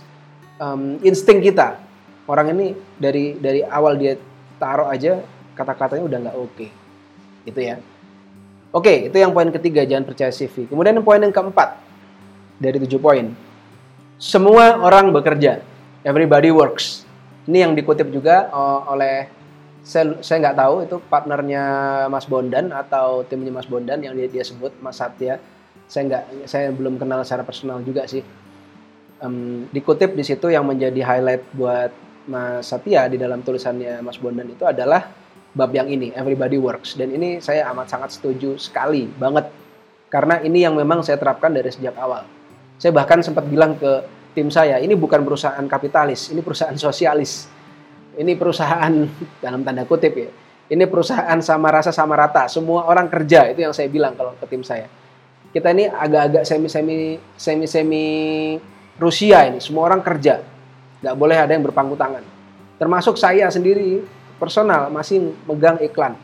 insting 1.02 1.40
kita 1.42 1.80
orang 2.28 2.52
ini 2.54 2.66
dari 3.00 3.34
dari 3.40 3.64
awal 3.64 3.96
dia 3.96 4.14
taruh 4.60 4.86
aja 4.86 5.24
kata-katanya 5.56 6.04
udah 6.06 6.18
nggak 6.28 6.36
oke. 6.36 6.52
Okay. 6.56 6.70
gitu 7.48 7.60
ya. 7.60 7.76
Oke 8.70 8.86
okay, 8.86 8.96
itu 9.10 9.16
yang 9.18 9.34
poin 9.34 9.50
ketiga 9.50 9.82
jangan 9.82 10.06
percaya 10.06 10.30
CV 10.30 10.70
kemudian 10.70 11.00
poin 11.02 11.18
yang 11.18 11.34
keempat 11.34 11.80
dari 12.60 12.76
tujuh 12.78 13.00
poin 13.02 13.32
semua 14.20 14.76
orang 14.76 15.16
bekerja. 15.16 15.64
Everybody 16.04 16.52
works. 16.52 17.08
Ini 17.48 17.64
yang 17.64 17.72
dikutip 17.72 18.12
juga 18.12 18.52
uh, 18.52 18.84
oleh 18.92 19.32
saya 19.80 20.20
saya 20.20 20.44
nggak 20.44 20.58
tahu 20.60 20.74
itu 20.84 20.96
partnernya 21.08 21.64
Mas 22.12 22.28
Bondan 22.28 22.68
atau 22.68 23.24
timnya 23.24 23.48
Mas 23.48 23.64
Bondan 23.64 24.04
yang 24.04 24.12
dia, 24.12 24.28
dia 24.28 24.44
sebut 24.44 24.76
Mas 24.84 25.00
Satya. 25.00 25.40
Saya 25.88 26.02
nggak 26.04 26.24
saya 26.44 26.68
belum 26.68 27.00
kenal 27.00 27.24
secara 27.24 27.48
personal 27.48 27.80
juga 27.80 28.04
sih. 28.04 28.20
Um, 29.24 29.68
dikutip 29.72 30.12
di 30.12 30.24
situ 30.24 30.52
yang 30.52 30.68
menjadi 30.68 31.00
highlight 31.00 31.44
buat 31.56 31.88
Mas 32.28 32.68
Satya 32.68 33.08
di 33.08 33.16
dalam 33.16 33.40
tulisannya 33.40 34.04
Mas 34.04 34.20
Bondan 34.20 34.52
itu 34.52 34.68
adalah 34.68 35.08
bab 35.50 35.74
yang 35.74 35.90
ini 35.90 36.14
everybody 36.14 36.56
works 36.56 36.94
dan 36.94 37.10
ini 37.10 37.42
saya 37.42 37.66
amat 37.74 37.90
sangat 37.90 38.14
setuju 38.14 38.54
sekali 38.54 39.10
banget 39.10 39.50
karena 40.10 40.42
ini 40.42 40.66
yang 40.66 40.74
memang 40.74 41.06
saya 41.06 41.16
terapkan 41.16 41.54
dari 41.54 41.70
sejak 41.70 41.94
awal. 41.94 42.26
Saya 42.82 42.90
bahkan 42.90 43.22
sempat 43.22 43.46
bilang 43.46 43.78
ke 43.78 44.02
tim 44.34 44.50
saya, 44.50 44.82
ini 44.82 44.98
bukan 44.98 45.22
perusahaan 45.22 45.62
kapitalis, 45.70 46.34
ini 46.34 46.42
perusahaan 46.42 46.74
sosialis. 46.74 47.46
Ini 48.18 48.34
perusahaan 48.34 48.90
dalam 49.44 49.62
tanda 49.62 49.86
kutip 49.86 50.12
ya. 50.18 50.30
Ini 50.70 50.86
perusahaan 50.90 51.38
sama 51.42 51.70
rasa 51.70 51.94
sama 51.94 52.18
rata, 52.18 52.50
semua 52.50 52.86
orang 52.90 53.06
kerja 53.06 53.50
itu 53.50 53.62
yang 53.62 53.74
saya 53.74 53.86
bilang 53.86 54.18
kalau 54.18 54.34
ke 54.34 54.46
tim 54.50 54.66
saya. 54.66 54.90
Kita 55.50 55.70
ini 55.74 55.86
agak-agak 55.86 56.46
semi-semi 56.46 57.18
semi-semi 57.34 58.06
Rusia 58.98 59.46
ini, 59.46 59.58
semua 59.62 59.90
orang 59.90 60.02
kerja. 60.02 60.42
Nggak 61.02 61.16
boleh 61.18 61.36
ada 61.38 61.50
yang 61.54 61.66
berpangku 61.66 61.98
tangan. 61.98 62.22
Termasuk 62.78 63.18
saya 63.18 63.50
sendiri, 63.50 64.02
personal, 64.40 64.88
masih 64.88 65.36
megang 65.44 65.76
iklan. 65.84 66.16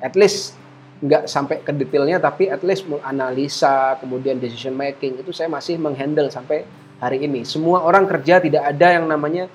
At 0.00 0.16
least 0.16 0.56
nggak 1.04 1.28
sampai 1.28 1.60
ke 1.62 1.70
detailnya, 1.70 2.18
tapi 2.18 2.48
at 2.48 2.64
least 2.64 2.88
analisa, 3.04 4.00
kemudian 4.00 4.40
decision 4.40 4.74
making, 4.74 5.20
itu 5.20 5.30
saya 5.30 5.46
masih 5.46 5.76
menghandle 5.76 6.26
sampai 6.32 6.64
hari 6.98 7.22
ini. 7.22 7.46
Semua 7.46 7.84
orang 7.84 8.08
kerja, 8.08 8.40
tidak 8.40 8.64
ada 8.64 8.98
yang 8.98 9.06
namanya 9.06 9.46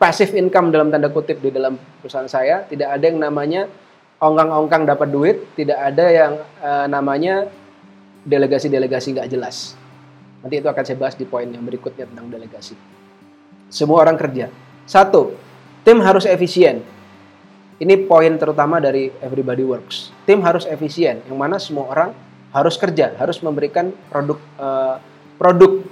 passive 0.00 0.34
income 0.34 0.74
dalam 0.74 0.90
tanda 0.90 1.06
kutip 1.12 1.38
di 1.38 1.54
dalam 1.54 1.78
perusahaan 2.02 2.26
saya, 2.26 2.66
tidak 2.66 2.90
ada 2.90 3.04
yang 3.06 3.22
namanya 3.22 3.70
ongkang-ongkang 4.18 4.82
dapat 4.88 5.08
duit, 5.12 5.36
tidak 5.54 5.78
ada 5.78 6.06
yang 6.10 6.32
uh, 6.58 6.86
namanya 6.90 7.46
delegasi-delegasi 8.26 9.14
nggak 9.14 9.30
jelas. 9.30 9.78
Nanti 10.42 10.60
itu 10.60 10.68
akan 10.68 10.82
saya 10.84 10.98
bahas 10.98 11.14
di 11.16 11.24
poin 11.24 11.46
yang 11.48 11.62
berikutnya 11.64 12.04
tentang 12.04 12.28
delegasi. 12.28 12.74
Semua 13.72 14.04
orang 14.04 14.18
kerja. 14.20 14.52
Satu, 14.84 15.32
tim 15.86 16.02
harus 16.04 16.28
efisien. 16.28 16.84
Ini 17.82 18.06
poin 18.06 18.38
terutama 18.38 18.78
dari 18.78 19.10
everybody 19.18 19.66
works. 19.66 20.14
Tim 20.28 20.44
harus 20.46 20.62
efisien, 20.66 21.22
yang 21.26 21.38
mana 21.38 21.58
semua 21.58 21.90
orang 21.90 22.10
harus 22.54 22.78
kerja, 22.78 23.18
harus 23.18 23.42
memberikan 23.42 23.90
produk 24.06 24.38
uh, 24.62 25.02
produk 25.34 25.82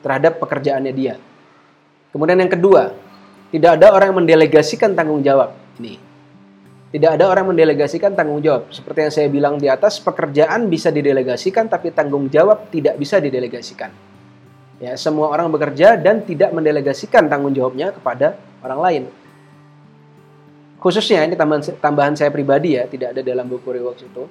terhadap 0.00 0.40
pekerjaannya 0.40 0.92
dia. 0.96 1.20
Kemudian 2.08 2.40
yang 2.40 2.48
kedua, 2.48 2.96
tidak 3.52 3.76
ada 3.76 3.92
orang 3.92 4.16
yang 4.16 4.18
mendelegasikan 4.24 4.96
tanggung 4.96 5.20
jawab. 5.20 5.52
Ini 5.76 6.06
tidak 6.96 7.20
ada 7.20 7.28
orang 7.28 7.52
mendelegasikan 7.52 8.16
tanggung 8.16 8.40
jawab. 8.40 8.72
Seperti 8.72 8.98
yang 9.04 9.12
saya 9.12 9.28
bilang 9.28 9.54
di 9.60 9.68
atas, 9.68 10.00
pekerjaan 10.00 10.70
bisa 10.72 10.88
didelegasikan 10.88 11.68
tapi 11.68 11.92
tanggung 11.92 12.32
jawab 12.32 12.72
tidak 12.72 12.96
bisa 12.96 13.20
didelegasikan. 13.20 13.92
Ya, 14.80 14.96
semua 14.96 15.28
orang 15.28 15.52
bekerja 15.52 16.00
dan 16.00 16.24
tidak 16.24 16.56
mendelegasikan 16.56 17.28
tanggung 17.28 17.52
jawabnya 17.52 17.92
kepada 17.92 18.40
orang 18.64 18.80
lain. 18.80 19.02
Khususnya 20.86 21.26
ini 21.26 21.34
tambahan, 21.34 21.82
tambahan 21.82 22.14
saya 22.14 22.30
pribadi 22.30 22.78
ya, 22.78 22.86
tidak 22.86 23.10
ada 23.10 23.26
dalam 23.26 23.50
buku 23.50 23.74
Reworks 23.74 24.06
itu. 24.06 24.30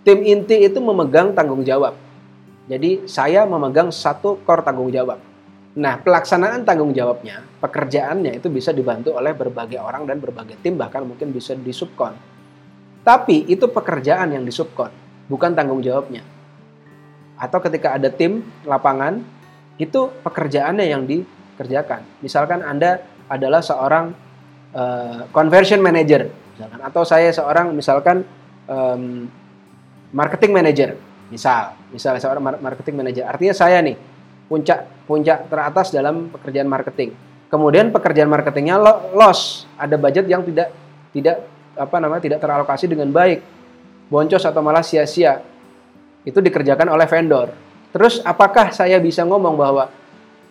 Tim 0.00 0.24
inti 0.24 0.64
itu 0.64 0.80
memegang 0.80 1.36
tanggung 1.36 1.60
jawab. 1.60 1.92
Jadi 2.72 3.04
saya 3.04 3.44
memegang 3.44 3.92
satu 3.92 4.40
core 4.40 4.64
tanggung 4.64 4.88
jawab. 4.88 5.20
Nah, 5.76 6.00
pelaksanaan 6.00 6.64
tanggung 6.64 6.96
jawabnya, 6.96 7.44
pekerjaannya 7.60 8.32
itu 8.32 8.48
bisa 8.48 8.72
dibantu 8.72 9.12
oleh 9.12 9.36
berbagai 9.36 9.76
orang 9.76 10.08
dan 10.08 10.24
berbagai 10.24 10.56
tim, 10.64 10.80
bahkan 10.80 11.04
mungkin 11.04 11.36
bisa 11.36 11.52
disubkon. 11.52 12.16
Tapi 13.04 13.44
itu 13.52 13.68
pekerjaan 13.68 14.32
yang 14.32 14.48
disubkon, 14.48 14.88
bukan 15.28 15.52
tanggung 15.52 15.84
jawabnya. 15.84 16.24
Atau 17.36 17.60
ketika 17.60 18.00
ada 18.00 18.08
tim 18.08 18.40
lapangan, 18.64 19.20
itu 19.76 20.08
pekerjaannya 20.24 20.86
yang 20.88 21.04
dikerjakan. 21.04 22.24
Misalkan 22.24 22.64
Anda 22.64 23.04
adalah 23.28 23.60
seorang 23.60 24.29
uh, 24.74 25.26
conversion 25.34 25.80
manager, 25.82 26.30
misalkan, 26.54 26.80
atau 26.82 27.02
saya 27.06 27.30
seorang 27.30 27.72
misalkan 27.74 28.22
um, 28.66 29.26
marketing 30.14 30.52
manager, 30.54 30.90
misal, 31.30 31.74
misalnya 31.94 32.20
seorang 32.22 32.42
marketing 32.58 32.96
manager. 32.98 33.24
Artinya 33.26 33.54
saya 33.54 33.78
nih 33.82 33.96
puncak 34.50 35.06
puncak 35.06 35.46
teratas 35.46 35.94
dalam 35.94 36.30
pekerjaan 36.34 36.66
marketing. 36.66 37.14
Kemudian 37.50 37.90
pekerjaan 37.90 38.30
marketingnya 38.30 38.78
loss, 39.14 39.66
ada 39.74 39.98
budget 39.98 40.26
yang 40.30 40.46
tidak 40.46 40.70
tidak 41.10 41.36
apa 41.74 41.96
namanya 41.98 42.22
tidak 42.22 42.38
teralokasi 42.38 42.86
dengan 42.86 43.10
baik, 43.10 43.42
boncos 44.06 44.46
atau 44.46 44.62
malah 44.62 44.86
sia-sia. 44.86 45.42
Itu 46.22 46.38
dikerjakan 46.38 46.86
oleh 46.90 47.10
vendor. 47.10 47.50
Terus 47.90 48.22
apakah 48.22 48.70
saya 48.70 49.02
bisa 49.02 49.26
ngomong 49.26 49.54
bahwa 49.58 49.90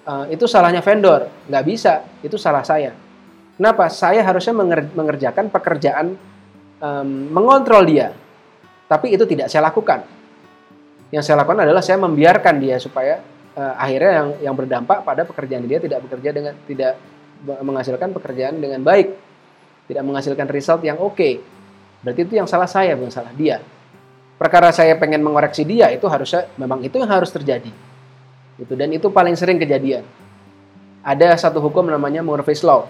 uh, 0.04 0.26
itu 0.28 0.44
salahnya 0.44 0.84
vendor? 0.84 1.32
Nggak 1.48 1.64
bisa, 1.64 1.94
itu 2.20 2.36
salah 2.36 2.68
saya. 2.68 2.92
Kenapa? 3.60 3.92
Saya 3.92 4.24
harusnya 4.24 4.56
mengerjakan 4.96 5.52
pekerjaan 5.52 6.16
um, 6.80 7.10
mengontrol 7.28 7.84
dia, 7.84 8.16
tapi 8.88 9.12
itu 9.12 9.28
tidak 9.28 9.52
saya 9.52 9.68
lakukan. 9.68 10.08
Yang 11.12 11.28
saya 11.28 11.44
lakukan 11.44 11.68
adalah 11.68 11.84
saya 11.84 12.00
membiarkan 12.00 12.56
dia 12.56 12.80
supaya 12.80 13.20
uh, 13.60 13.76
akhirnya 13.76 14.12
yang 14.16 14.28
yang 14.48 14.56
berdampak 14.56 15.04
pada 15.04 15.28
pekerjaan 15.28 15.68
dia 15.68 15.84
tidak 15.84 16.08
bekerja 16.08 16.32
dengan 16.32 16.56
tidak 16.64 16.96
menghasilkan 17.44 18.16
pekerjaan 18.16 18.64
dengan 18.64 18.80
baik, 18.80 19.12
tidak 19.92 20.04
menghasilkan 20.08 20.48
result 20.48 20.80
yang 20.88 20.96
oke. 20.96 21.20
Okay. 21.20 21.44
Berarti 22.00 22.32
itu 22.32 22.40
yang 22.40 22.48
salah 22.48 22.68
saya, 22.72 22.96
bukan 22.96 23.12
salah 23.12 23.36
dia. 23.36 23.60
Perkara 24.40 24.72
saya 24.72 24.96
pengen 24.96 25.20
mengoreksi 25.20 25.68
dia 25.68 25.92
itu 25.92 26.08
harusnya 26.08 26.48
memang 26.56 26.80
itu 26.80 26.96
yang 26.96 27.12
harus 27.12 27.28
terjadi. 27.28 27.76
Itu 28.56 28.72
dan 28.80 28.88
itu 28.96 29.12
paling 29.12 29.36
sering 29.36 29.60
kejadian. 29.60 30.08
Ada 31.04 31.36
satu 31.36 31.60
hukum 31.60 31.92
namanya 31.92 32.24
Murphy's 32.24 32.64
Law. 32.64 32.88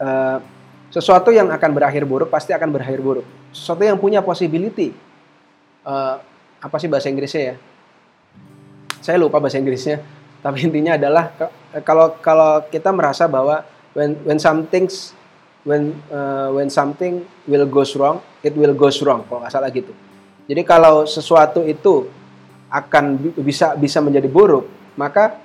Uh, 0.00 0.40
sesuatu 0.88 1.28
yang 1.28 1.52
akan 1.52 1.70
berakhir 1.76 2.08
buruk 2.08 2.32
pasti 2.32 2.56
akan 2.56 2.72
berakhir 2.72 2.98
buruk. 3.04 3.26
Sesuatu 3.52 3.84
yang 3.84 4.00
punya 4.00 4.24
possibility. 4.24 4.96
Uh, 5.84 6.16
apa 6.60 6.76
sih 6.80 6.88
bahasa 6.88 7.12
Inggrisnya 7.12 7.42
ya? 7.52 7.56
saya 9.00 9.16
lupa 9.16 9.40
bahasa 9.40 9.56
Inggrisnya 9.56 10.04
tapi 10.40 10.64
intinya 10.64 10.96
adalah 10.96 11.32
kalau 11.84 12.16
kalau 12.20 12.64
kita 12.68 12.92
merasa 12.92 13.26
bahwa 13.26 13.64
when 13.96 14.16
when 14.24 14.38
something's 14.40 15.16
when 15.64 15.96
uh, 16.12 16.52
when 16.52 16.68
something 16.68 17.24
will 17.48 17.64
goes 17.66 17.96
wrong 17.96 18.20
it 18.44 18.52
will 18.56 18.76
goes 18.76 19.00
wrong 19.04 19.24
kalau 19.26 19.44
nggak 19.44 19.52
salah 19.52 19.72
gitu 19.72 19.92
jadi 20.48 20.62
kalau 20.64 21.04
sesuatu 21.08 21.64
itu 21.64 22.08
akan 22.70 23.34
bisa 23.40 23.74
bisa 23.74 23.98
menjadi 24.00 24.28
buruk 24.30 24.68
maka 24.96 25.40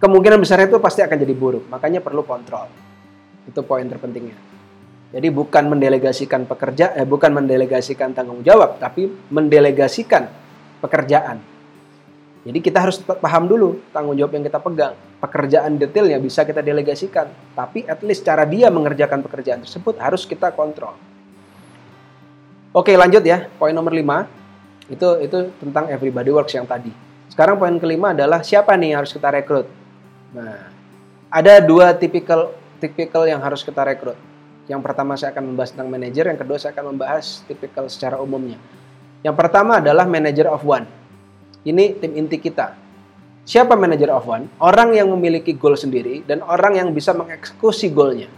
kemungkinan 0.00 0.40
besar 0.40 0.64
itu 0.64 0.78
pasti 0.80 1.02
akan 1.02 1.18
jadi 1.18 1.34
buruk 1.34 1.66
makanya 1.70 2.02
perlu 2.02 2.26
kontrol 2.26 2.66
itu 3.44 3.60
poin 3.64 3.84
terpentingnya 3.84 4.36
Jadi 5.14 5.30
bukan 5.30 5.70
mendelegasikan 5.70 6.42
pekerja, 6.42 6.90
eh, 6.98 7.06
bukan 7.06 7.30
mendelegasikan 7.30 8.10
tanggung 8.10 8.42
jawab, 8.42 8.82
tapi 8.82 9.06
mendelegasikan 9.30 10.26
pekerjaan. 10.82 11.38
Jadi 12.44 12.58
kita 12.58 12.82
harus 12.82 12.98
paham 12.98 13.46
dulu 13.46 13.78
tanggung 13.94 14.18
jawab 14.18 14.34
yang 14.34 14.42
kita 14.42 14.58
pegang. 14.58 14.98
Pekerjaan 15.22 15.78
detailnya 15.78 16.18
bisa 16.18 16.42
kita 16.42 16.66
delegasikan, 16.66 17.30
tapi 17.54 17.86
at 17.86 18.02
least 18.02 18.26
cara 18.26 18.42
dia 18.42 18.66
mengerjakan 18.74 19.22
pekerjaan 19.22 19.62
tersebut 19.62 20.02
harus 20.02 20.26
kita 20.26 20.50
kontrol. 20.50 20.98
Oke, 22.74 22.90
lanjut 22.98 23.22
ya. 23.22 23.46
Poin 23.54 23.70
nomor 23.70 23.94
5. 23.94 24.26
Itu 24.90 25.22
itu 25.22 25.54
tentang 25.62 25.88
everybody 25.94 26.34
works 26.34 26.58
yang 26.58 26.66
tadi. 26.66 26.90
Sekarang 27.30 27.54
poin 27.56 27.78
kelima 27.78 28.12
adalah 28.12 28.42
siapa 28.42 28.74
nih 28.74 28.92
yang 28.92 28.98
harus 29.06 29.14
kita 29.14 29.30
rekrut. 29.30 29.70
Nah, 30.34 30.74
ada 31.32 31.62
dua 31.64 31.94
tipikal 31.94 32.52
tipikal 32.80 33.26
yang 33.28 33.42
harus 33.42 33.62
kita 33.62 33.82
rekrut. 33.84 34.16
Yang 34.64 34.80
pertama 34.80 35.12
saya 35.14 35.36
akan 35.36 35.52
membahas 35.52 35.76
tentang 35.76 35.92
manajer, 35.92 36.24
yang 36.24 36.40
kedua 36.40 36.56
saya 36.56 36.72
akan 36.72 36.96
membahas 36.96 37.44
tipikal 37.44 37.84
secara 37.92 38.16
umumnya. 38.16 38.56
Yang 39.20 39.36
pertama 39.36 39.80
adalah 39.80 40.08
manager 40.08 40.48
of 40.48 40.64
one. 40.64 40.88
Ini 41.64 42.00
tim 42.00 42.12
inti 42.16 42.40
kita. 42.40 42.76
Siapa 43.44 43.76
manager 43.76 44.08
of 44.12 44.24
one? 44.24 44.48
Orang 44.60 44.96
yang 44.96 45.12
memiliki 45.12 45.52
goal 45.52 45.76
sendiri 45.76 46.24
dan 46.24 46.40
orang 46.40 46.80
yang 46.80 46.88
bisa 46.96 47.12
mengeksekusi 47.12 47.92
goalnya. 47.92 48.28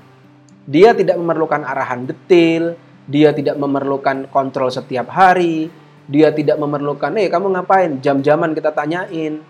Dia 0.66 0.99
tidak 0.99 1.14
memerlukan 1.14 1.62
arahan 1.62 2.11
detail, 2.11 2.75
dia 3.07 3.31
tidak 3.31 3.55
memerlukan 3.55 4.26
kontrol 4.35 4.66
setiap 4.66 5.07
hari, 5.14 5.71
dia 6.11 6.35
tidak 6.35 6.59
memerlukan, 6.59 7.14
eh 7.19 7.31
kamu 7.31 7.55
ngapain? 7.55 8.02
Jam-jaman 8.02 8.50
kita 8.50 8.75
tanyain. 8.75 9.43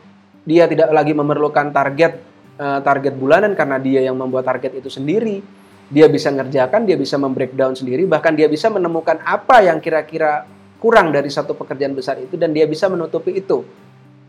Dia 0.45 0.69
tidak 0.69 0.93
lagi 0.93 1.17
memerlukan 1.17 1.73
target 1.73 2.21
uh, 2.59 2.81
target 2.81 3.15
bulanan 3.17 3.53
karena 3.53 3.77
dia 3.81 4.01
yang 4.05 4.17
membuat 4.17 4.49
target 4.49 4.77
itu 4.77 4.89
sendiri. 4.91 5.41
Dia 5.87 6.11
bisa 6.11 6.35
ngerjakan, 6.35 6.83
dia 6.83 6.99
bisa 6.99 7.15
membreakdown 7.15 7.79
sendiri, 7.79 8.11
bahkan 8.11 8.35
dia 8.35 8.51
bisa 8.51 8.67
menemukan 8.67 9.23
apa 9.23 9.63
yang 9.63 9.79
kira-kira 9.79 10.43
kurang 10.83 11.15
dari 11.15 11.31
satu 11.31 11.55
pekerjaan 11.55 11.95
besar 11.95 12.19
itu 12.19 12.35
dan 12.35 12.51
dia 12.51 12.67
bisa 12.67 12.91
menutupi 12.91 13.39
itu. 13.39 13.63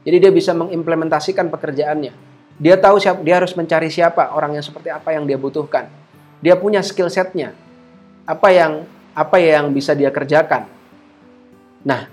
Jadi 0.06 0.18
dia 0.22 0.32
bisa 0.32 0.54
mengimplementasikan 0.54 1.50
pekerjaannya. 1.50 2.14
Dia 2.58 2.76
tahu 2.78 3.02
siapa, 3.02 3.26
dia 3.26 3.42
harus 3.42 3.58
mencari 3.58 3.90
siapa 3.90 4.34
orang 4.34 4.58
yang 4.58 4.66
seperti 4.66 4.94
apa 4.94 5.18
yang 5.18 5.26
dia 5.26 5.38
butuhkan. 5.38 5.90
Dia 6.40 6.54
punya 6.58 6.86
skill 6.86 7.10
setnya. 7.10 7.58
Apa 8.30 8.54
yang 8.54 8.86
apa 9.18 9.38
yang 9.42 9.74
bisa 9.74 9.98
dia 9.98 10.14
kerjakan. 10.14 10.70
Nah, 11.82 12.06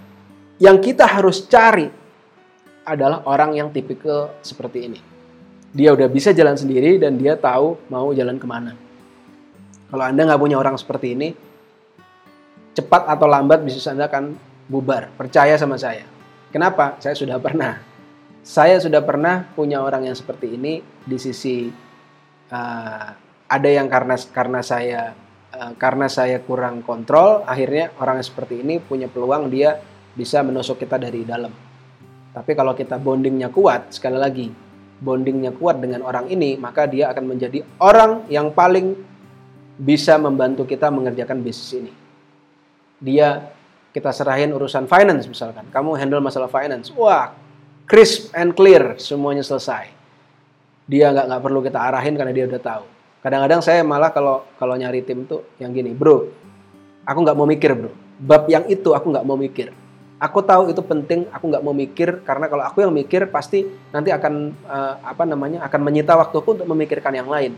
yang 0.56 0.80
kita 0.80 1.04
harus 1.04 1.44
cari 1.44 1.88
adalah 2.84 3.24
orang 3.28 3.56
yang 3.56 3.68
tipikal 3.72 4.32
seperti 4.40 4.88
ini. 4.88 5.13
Dia 5.74 5.90
udah 5.90 6.06
bisa 6.06 6.30
jalan 6.30 6.54
sendiri 6.54 7.02
dan 7.02 7.18
dia 7.18 7.34
tahu 7.34 7.74
mau 7.90 8.14
jalan 8.14 8.38
ke 8.38 8.46
mana. 8.46 8.78
Kalau 9.90 10.04
Anda 10.06 10.22
nggak 10.24 10.40
punya 10.40 10.56
orang 10.58 10.78
seperti 10.78 11.18
ini, 11.18 11.34
cepat 12.78 13.10
atau 13.10 13.26
lambat 13.26 13.66
bisnis 13.66 13.90
Anda 13.90 14.06
akan 14.06 14.38
bubar. 14.70 15.10
Percaya 15.18 15.58
sama 15.58 15.74
saya. 15.74 16.06
Kenapa? 16.54 16.94
Saya 17.02 17.18
sudah 17.18 17.42
pernah. 17.42 17.82
Saya 18.46 18.78
sudah 18.78 19.02
pernah 19.02 19.50
punya 19.58 19.82
orang 19.82 20.06
yang 20.06 20.14
seperti 20.14 20.54
ini 20.54 20.78
di 21.02 21.18
sisi 21.18 21.66
uh, 22.52 23.08
ada 23.50 23.68
yang 23.68 23.90
karena 23.90 24.14
karena 24.30 24.60
saya 24.62 25.16
Eh, 25.54 25.72
karena 25.78 26.10
saya 26.10 26.42
kurang 26.42 26.82
kontrol, 26.82 27.46
akhirnya 27.46 27.94
orang 28.02 28.18
yang 28.18 28.26
seperti 28.26 28.66
ini 28.66 28.82
punya 28.82 29.06
peluang 29.06 29.46
dia 29.46 29.78
bisa 30.10 30.42
menusuk 30.42 30.82
kita 30.82 30.98
dari 30.98 31.22
dalam. 31.22 31.54
Tapi 32.34 32.52
kalau 32.58 32.74
kita 32.74 32.98
bondingnya 32.98 33.54
kuat, 33.54 33.94
sekali 33.94 34.18
lagi, 34.18 34.50
bondingnya 35.02 35.54
kuat 35.54 35.82
dengan 35.82 36.06
orang 36.06 36.30
ini, 36.30 36.54
maka 36.58 36.86
dia 36.86 37.10
akan 37.10 37.34
menjadi 37.34 37.62
orang 37.82 38.26
yang 38.30 38.54
paling 38.54 38.94
bisa 39.74 40.14
membantu 40.18 40.62
kita 40.62 40.90
mengerjakan 40.90 41.42
bisnis 41.42 41.70
ini. 41.74 41.92
Dia 43.02 43.50
kita 43.90 44.10
serahin 44.10 44.50
urusan 44.54 44.86
finance 44.86 45.26
misalkan, 45.26 45.66
kamu 45.70 45.98
handle 45.98 46.22
masalah 46.22 46.50
finance, 46.50 46.90
wah 46.94 47.34
crisp 47.86 48.30
and 48.34 48.54
clear, 48.54 48.98
semuanya 48.98 49.42
selesai. 49.42 49.90
Dia 50.84 51.10
nggak 51.10 51.26
nggak 51.30 51.42
perlu 51.42 51.60
kita 51.64 51.78
arahin 51.80 52.14
karena 52.14 52.32
dia 52.34 52.44
udah 52.46 52.60
tahu. 52.60 52.84
Kadang-kadang 53.24 53.60
saya 53.64 53.80
malah 53.80 54.12
kalau 54.12 54.44
kalau 54.60 54.76
nyari 54.76 55.00
tim 55.00 55.24
tuh 55.24 55.56
yang 55.56 55.72
gini 55.72 55.96
bro 55.96 56.28
aku 57.08 57.18
nggak 57.24 57.36
mau 57.36 57.48
mikir 57.48 57.72
bro. 57.72 57.92
Bab 58.20 58.46
yang 58.46 58.68
itu 58.68 58.92
aku 58.92 59.10
nggak 59.10 59.26
mau 59.26 59.34
mikir 59.34 59.83
aku 60.24 60.40
tahu 60.40 60.72
itu 60.72 60.80
penting 60.80 61.28
aku 61.28 61.52
nggak 61.52 61.60
mau 61.60 61.76
mikir 61.76 62.24
karena 62.24 62.48
kalau 62.48 62.64
aku 62.64 62.80
yang 62.80 62.92
mikir 62.96 63.28
pasti 63.28 63.68
nanti 63.92 64.08
akan 64.08 64.56
uh, 64.64 64.94
apa 65.04 65.28
namanya 65.28 65.60
akan 65.68 65.80
menyita 65.84 66.16
waktuku 66.16 66.56
untuk 66.56 66.68
memikirkan 66.72 67.12
yang 67.12 67.28
lain. 67.28 67.52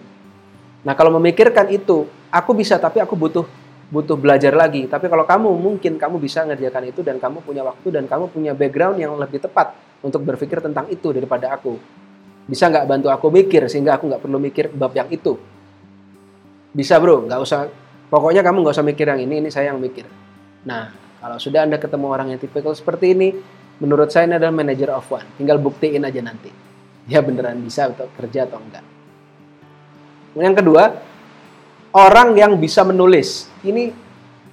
Nah 0.83 0.99
kalau 0.99 1.15
memikirkan 1.15 1.71
itu 1.71 2.11
aku 2.27 2.51
bisa 2.59 2.75
tapi 2.83 2.99
aku 2.99 3.15
butuh 3.15 3.47
butuh 3.87 4.19
belajar 4.19 4.51
lagi. 4.51 4.91
Tapi 4.91 5.07
kalau 5.07 5.23
kamu 5.23 5.55
mungkin 5.55 5.95
kamu 5.95 6.19
bisa 6.19 6.43
ngerjakan 6.43 6.91
itu 6.91 7.07
dan 7.07 7.23
kamu 7.23 7.47
punya 7.47 7.63
waktu 7.63 7.87
dan 7.95 8.11
kamu 8.11 8.35
punya 8.35 8.51
background 8.51 8.99
yang 8.99 9.15
lebih 9.15 9.39
tepat 9.39 9.79
untuk 10.03 10.27
berpikir 10.27 10.59
tentang 10.59 10.91
itu 10.91 11.15
daripada 11.15 11.55
aku. 11.55 11.79
Bisa 12.51 12.67
nggak 12.67 12.87
bantu 12.87 13.09
aku 13.15 13.27
mikir 13.31 13.67
sehingga 13.71 13.95
aku 13.99 14.11
nggak 14.11 14.23
perlu 14.23 14.39
mikir 14.43 14.75
bab 14.75 14.91
yang 14.95 15.07
itu? 15.11 15.39
Bisa 16.75 16.99
bro, 16.99 17.27
nggak 17.27 17.41
usah. 17.43 17.71
Pokoknya 18.07 18.43
kamu 18.43 18.63
nggak 18.63 18.75
usah 18.75 18.87
mikir 18.87 19.07
yang 19.07 19.23
ini, 19.23 19.43
ini 19.43 19.51
saya 19.51 19.75
yang 19.75 19.83
mikir. 19.83 20.07
Nah, 20.63 21.06
kalau 21.21 21.37
sudah 21.41 21.65
anda 21.65 21.81
ketemu 21.81 22.07
orang 22.09 22.27
yang 22.35 22.41
tipikal 22.41 22.73
seperti 22.77 23.17
ini, 23.17 23.29
menurut 23.81 24.13
saya 24.13 24.29
ini 24.29 24.37
adalah 24.37 24.55
manager 24.55 24.93
of 24.95 25.07
one. 25.09 25.27
Tinggal 25.37 25.61
buktiin 25.61 26.05
aja 26.05 26.21
nanti. 26.21 26.51
Dia 27.07 27.23
beneran 27.23 27.63
bisa 27.63 27.89
atau 27.91 28.11
kerja 28.15 28.45
atau 28.47 28.59
enggak. 28.59 28.85
Yang 30.37 30.55
kedua, 30.61 30.85
orang 31.97 32.37
yang 32.37 32.53
bisa 32.61 32.85
menulis. 32.85 33.49
Ini 33.65 33.95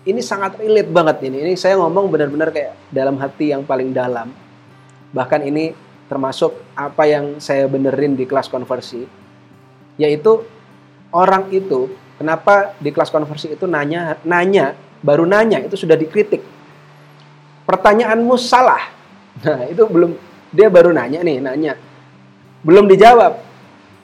ini 0.04 0.22
sangat 0.24 0.60
relate 0.60 0.92
banget 0.92 1.18
ini. 1.28 1.44
Ini 1.50 1.54
saya 1.60 1.80
ngomong 1.80 2.08
benar-benar 2.12 2.52
kayak 2.52 2.76
dalam 2.92 3.20
hati 3.20 3.52
yang 3.52 3.68
paling 3.68 3.92
dalam. 3.92 4.32
Bahkan 5.12 5.42
ini 5.44 5.76
termasuk 6.08 6.56
apa 6.78 7.04
yang 7.10 7.40
saya 7.40 7.66
benerin 7.68 8.14
di 8.16 8.28
kelas 8.28 8.48
konversi, 8.52 9.08
yaitu 9.98 10.46
orang 11.12 11.50
itu 11.50 11.90
Kenapa 12.14 12.78
di 12.78 12.94
kelas 12.94 13.10
konversi 13.10 13.52
itu 13.52 13.66
nanya, 13.66 14.22
nanya, 14.22 14.78
baru 15.02 15.26
nanya 15.26 15.60
itu 15.60 15.74
sudah 15.74 15.98
dikritik. 15.98 16.40
Pertanyaanmu 17.64 18.36
salah. 18.36 18.92
Nah, 19.44 19.66
itu 19.66 19.84
belum 19.88 20.14
dia 20.54 20.68
baru 20.70 20.94
nanya 20.94 21.24
nih, 21.26 21.42
nanya. 21.42 21.74
Belum 22.62 22.86
dijawab. 22.86 23.40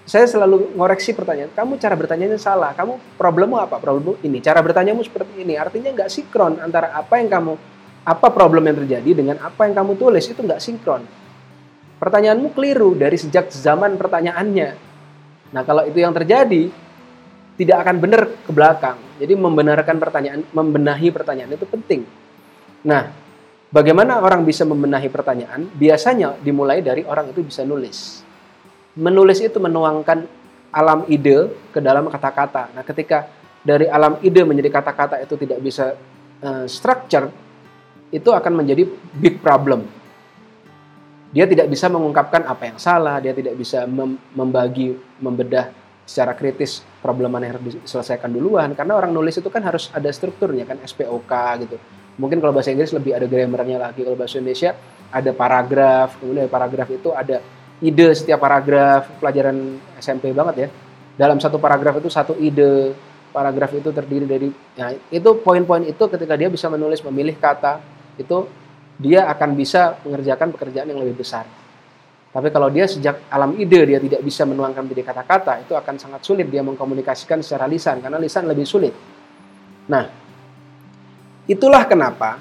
Saya 0.09 0.25
selalu 0.25 0.73
ngoreksi 0.73 1.13
pertanyaan. 1.13 1.53
Kamu 1.53 1.77
cara 1.77 1.93
bertanyanya 1.93 2.41
salah. 2.41 2.73
Kamu 2.73 3.19
problemmu 3.19 3.61
apa? 3.61 3.77
Problemmu 3.77 4.17
ini. 4.25 4.41
Cara 4.41 4.57
bertanyamu 4.65 5.05
seperti 5.05 5.45
ini. 5.45 5.53
Artinya 5.53 5.93
nggak 5.93 6.09
sinkron 6.09 6.57
antara 6.57 6.97
apa 6.97 7.21
yang 7.21 7.29
kamu 7.29 7.53
apa 8.09 8.27
problem 8.33 8.65
yang 8.65 8.77
terjadi 8.81 9.11
dengan 9.13 9.37
apa 9.43 9.69
yang 9.69 9.77
kamu 9.77 9.93
tulis 10.01 10.25
itu 10.25 10.41
nggak 10.41 10.57
sinkron. 10.57 11.05
Pertanyaanmu 12.01 12.55
keliru 12.57 12.97
dari 12.97 13.21
sejak 13.21 13.53
zaman 13.53 13.99
pertanyaannya. 14.01 14.69
Nah 15.53 15.61
kalau 15.61 15.85
itu 15.85 16.01
yang 16.01 16.15
terjadi, 16.15 16.73
tidak 17.59 17.77
akan 17.83 17.95
benar 17.99 18.21
ke 18.31 18.51
belakang. 18.55 18.97
Jadi 19.19 19.35
membenarkan 19.35 19.99
pertanyaan, 19.99 20.41
membenahi 20.55 21.11
pertanyaan 21.11 21.51
itu 21.53 21.67
penting. 21.67 22.07
Nah, 22.87 23.11
bagaimana 23.69 24.21
orang 24.21 24.45
bisa 24.45 24.65
membenahi 24.65 25.09
pertanyaan? 25.09 25.69
Biasanya 25.73 26.37
dimulai 26.41 26.81
dari 26.81 27.05
orang 27.05 27.33
itu 27.33 27.45
bisa 27.45 27.65
nulis. 27.65 28.21
Menulis 28.97 29.39
itu 29.39 29.57
menuangkan 29.57 30.25
alam 30.69 31.05
ide 31.09 31.49
ke 31.73 31.79
dalam 31.81 32.09
kata-kata. 32.09 32.73
Nah, 32.73 32.83
ketika 32.85 33.29
dari 33.65 33.89
alam 33.89 34.21
ide 34.21 34.45
menjadi 34.45 34.69
kata-kata 34.81 35.21
itu 35.21 35.33
tidak 35.37 35.59
bisa 35.61 35.97
uh, 36.43 36.65
structure, 36.69 37.29
itu 38.09 38.29
akan 38.29 38.53
menjadi 38.53 38.85
big 39.17 39.41
problem. 39.41 39.85
Dia 41.29 41.45
tidak 41.45 41.69
bisa 41.69 41.85
mengungkapkan 41.93 42.41
apa 42.49 42.73
yang 42.73 42.77
salah, 42.81 43.21
dia 43.21 43.37
tidak 43.37 43.53
bisa 43.53 43.85
mem 43.85 44.17
membagi, 44.33 44.97
membedah 45.21 45.69
secara 46.09 46.33
kritis 46.33 46.81
problem 47.05 47.37
yang 47.37 47.53
harus 47.53 47.77
diselesaikan 47.85 48.33
duluan 48.33 48.73
karena 48.73 48.97
orang 48.97 49.13
nulis 49.13 49.37
itu 49.37 49.45
kan 49.53 49.61
harus 49.61 49.93
ada 49.93 50.09
strukturnya 50.09 50.65
kan 50.65 50.81
SPOK 50.81 51.33
gitu 51.61 51.77
mungkin 52.19 52.43
kalau 52.43 52.51
bahasa 52.51 52.69
Inggris 52.75 52.91
lebih 52.91 53.15
ada 53.15 53.25
grammarnya 53.25 53.79
lagi. 53.79 54.03
Kalau 54.03 54.19
bahasa 54.19 54.37
Indonesia 54.37 54.75
ada 55.09 55.31
paragraf 55.31 56.19
kemudian 56.19 56.45
dari 56.45 56.51
paragraf 56.51 56.87
itu 56.91 57.09
ada 57.15 57.39
ide 57.79 58.07
setiap 58.11 58.43
paragraf 58.43 59.17
pelajaran 59.23 59.79
SMP 59.97 60.35
banget 60.35 60.55
ya. 60.59 60.69
Dalam 61.15 61.39
satu 61.39 61.57
paragraf 61.57 62.03
itu 62.03 62.11
satu 62.11 62.35
ide 62.35 62.93
paragraf 63.31 63.71
itu 63.71 63.89
terdiri 63.95 64.25
dari 64.27 64.47
ya 64.75 64.91
itu 65.09 65.29
poin-poin 65.39 65.87
itu 65.87 66.03
ketika 66.11 66.35
dia 66.35 66.51
bisa 66.51 66.67
menulis 66.67 66.99
memilih 67.07 67.39
kata 67.39 67.79
itu 68.19 68.45
dia 68.99 69.31
akan 69.31 69.55
bisa 69.55 69.95
mengerjakan 70.03 70.51
pekerjaan 70.51 70.91
yang 70.91 70.99
lebih 70.99 71.23
besar. 71.23 71.47
Tapi 72.29 72.53
kalau 72.53 72.69
dia 72.69 72.85
sejak 72.85 73.25
alam 73.31 73.57
ide 73.57 73.79
dia 73.89 73.97
tidak 73.97 74.21
bisa 74.21 74.45
menuangkan 74.45 74.85
menjadi 74.85 75.01
kata-kata, 75.09 75.65
itu 75.65 75.73
akan 75.73 75.95
sangat 75.97 76.21
sulit 76.21 76.45
dia 76.45 76.61
mengkomunikasikan 76.61 77.41
secara 77.41 77.65
lisan 77.65 78.05
karena 78.05 78.21
lisan 78.21 78.45
lebih 78.45 78.69
sulit. 78.69 78.93
Nah, 79.89 80.28
itulah 81.49 81.83
kenapa 81.89 82.37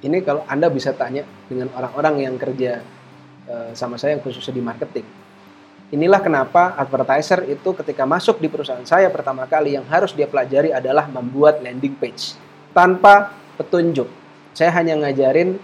ini 0.00 0.24
kalau 0.24 0.46
Anda 0.48 0.72
bisa 0.72 0.96
tanya 0.96 1.28
dengan 1.44 1.68
orang-orang 1.76 2.24
yang 2.24 2.34
kerja 2.40 2.80
e, 3.44 3.54
sama 3.76 4.00
saya 4.00 4.16
yang 4.16 4.24
khususnya 4.24 4.56
di 4.56 4.64
marketing. 4.64 5.04
Inilah 5.90 6.22
kenapa 6.22 6.78
advertiser 6.78 7.44
itu 7.50 7.74
ketika 7.74 8.06
masuk 8.06 8.38
di 8.38 8.46
perusahaan 8.46 8.86
saya 8.86 9.10
pertama 9.10 9.44
kali 9.44 9.74
yang 9.74 9.84
harus 9.90 10.14
dia 10.14 10.30
pelajari 10.30 10.70
adalah 10.70 11.10
membuat 11.10 11.60
landing 11.60 11.98
page 11.98 12.38
tanpa 12.70 13.34
petunjuk. 13.58 14.06
Saya 14.54 14.70
hanya 14.78 14.94
ngajarin 15.02 15.58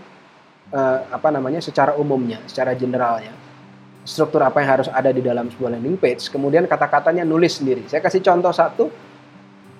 uh, 0.75 0.99
apa 1.15 1.31
namanya 1.31 1.63
secara 1.63 1.95
umumnya, 1.95 2.43
secara 2.51 2.75
generalnya. 2.75 3.31
Struktur 4.03 4.43
apa 4.43 4.63
yang 4.63 4.71
harus 4.83 4.89
ada 4.91 5.15
di 5.15 5.23
dalam 5.23 5.47
sebuah 5.47 5.79
landing 5.79 5.99
page, 5.99 6.27
kemudian 6.31 6.67
kata-katanya 6.67 7.23
nulis 7.23 7.63
sendiri. 7.63 7.87
Saya 7.87 8.03
kasih 8.03 8.23
contoh 8.23 8.51
satu, 8.51 8.91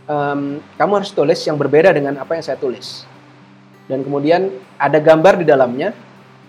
um, 0.06 0.62
kamu 0.78 0.92
harus 1.02 1.10
tulis 1.12 1.38
yang 1.44 1.58
berbeda 1.58 1.92
dengan 1.92 2.18
apa 2.22 2.38
yang 2.38 2.44
saya 2.46 2.56
tulis. 2.56 3.04
Dan 3.86 4.02
kemudian 4.02 4.50
ada 4.80 4.98
gambar 4.98 5.42
di 5.42 5.46
dalamnya, 5.46 5.94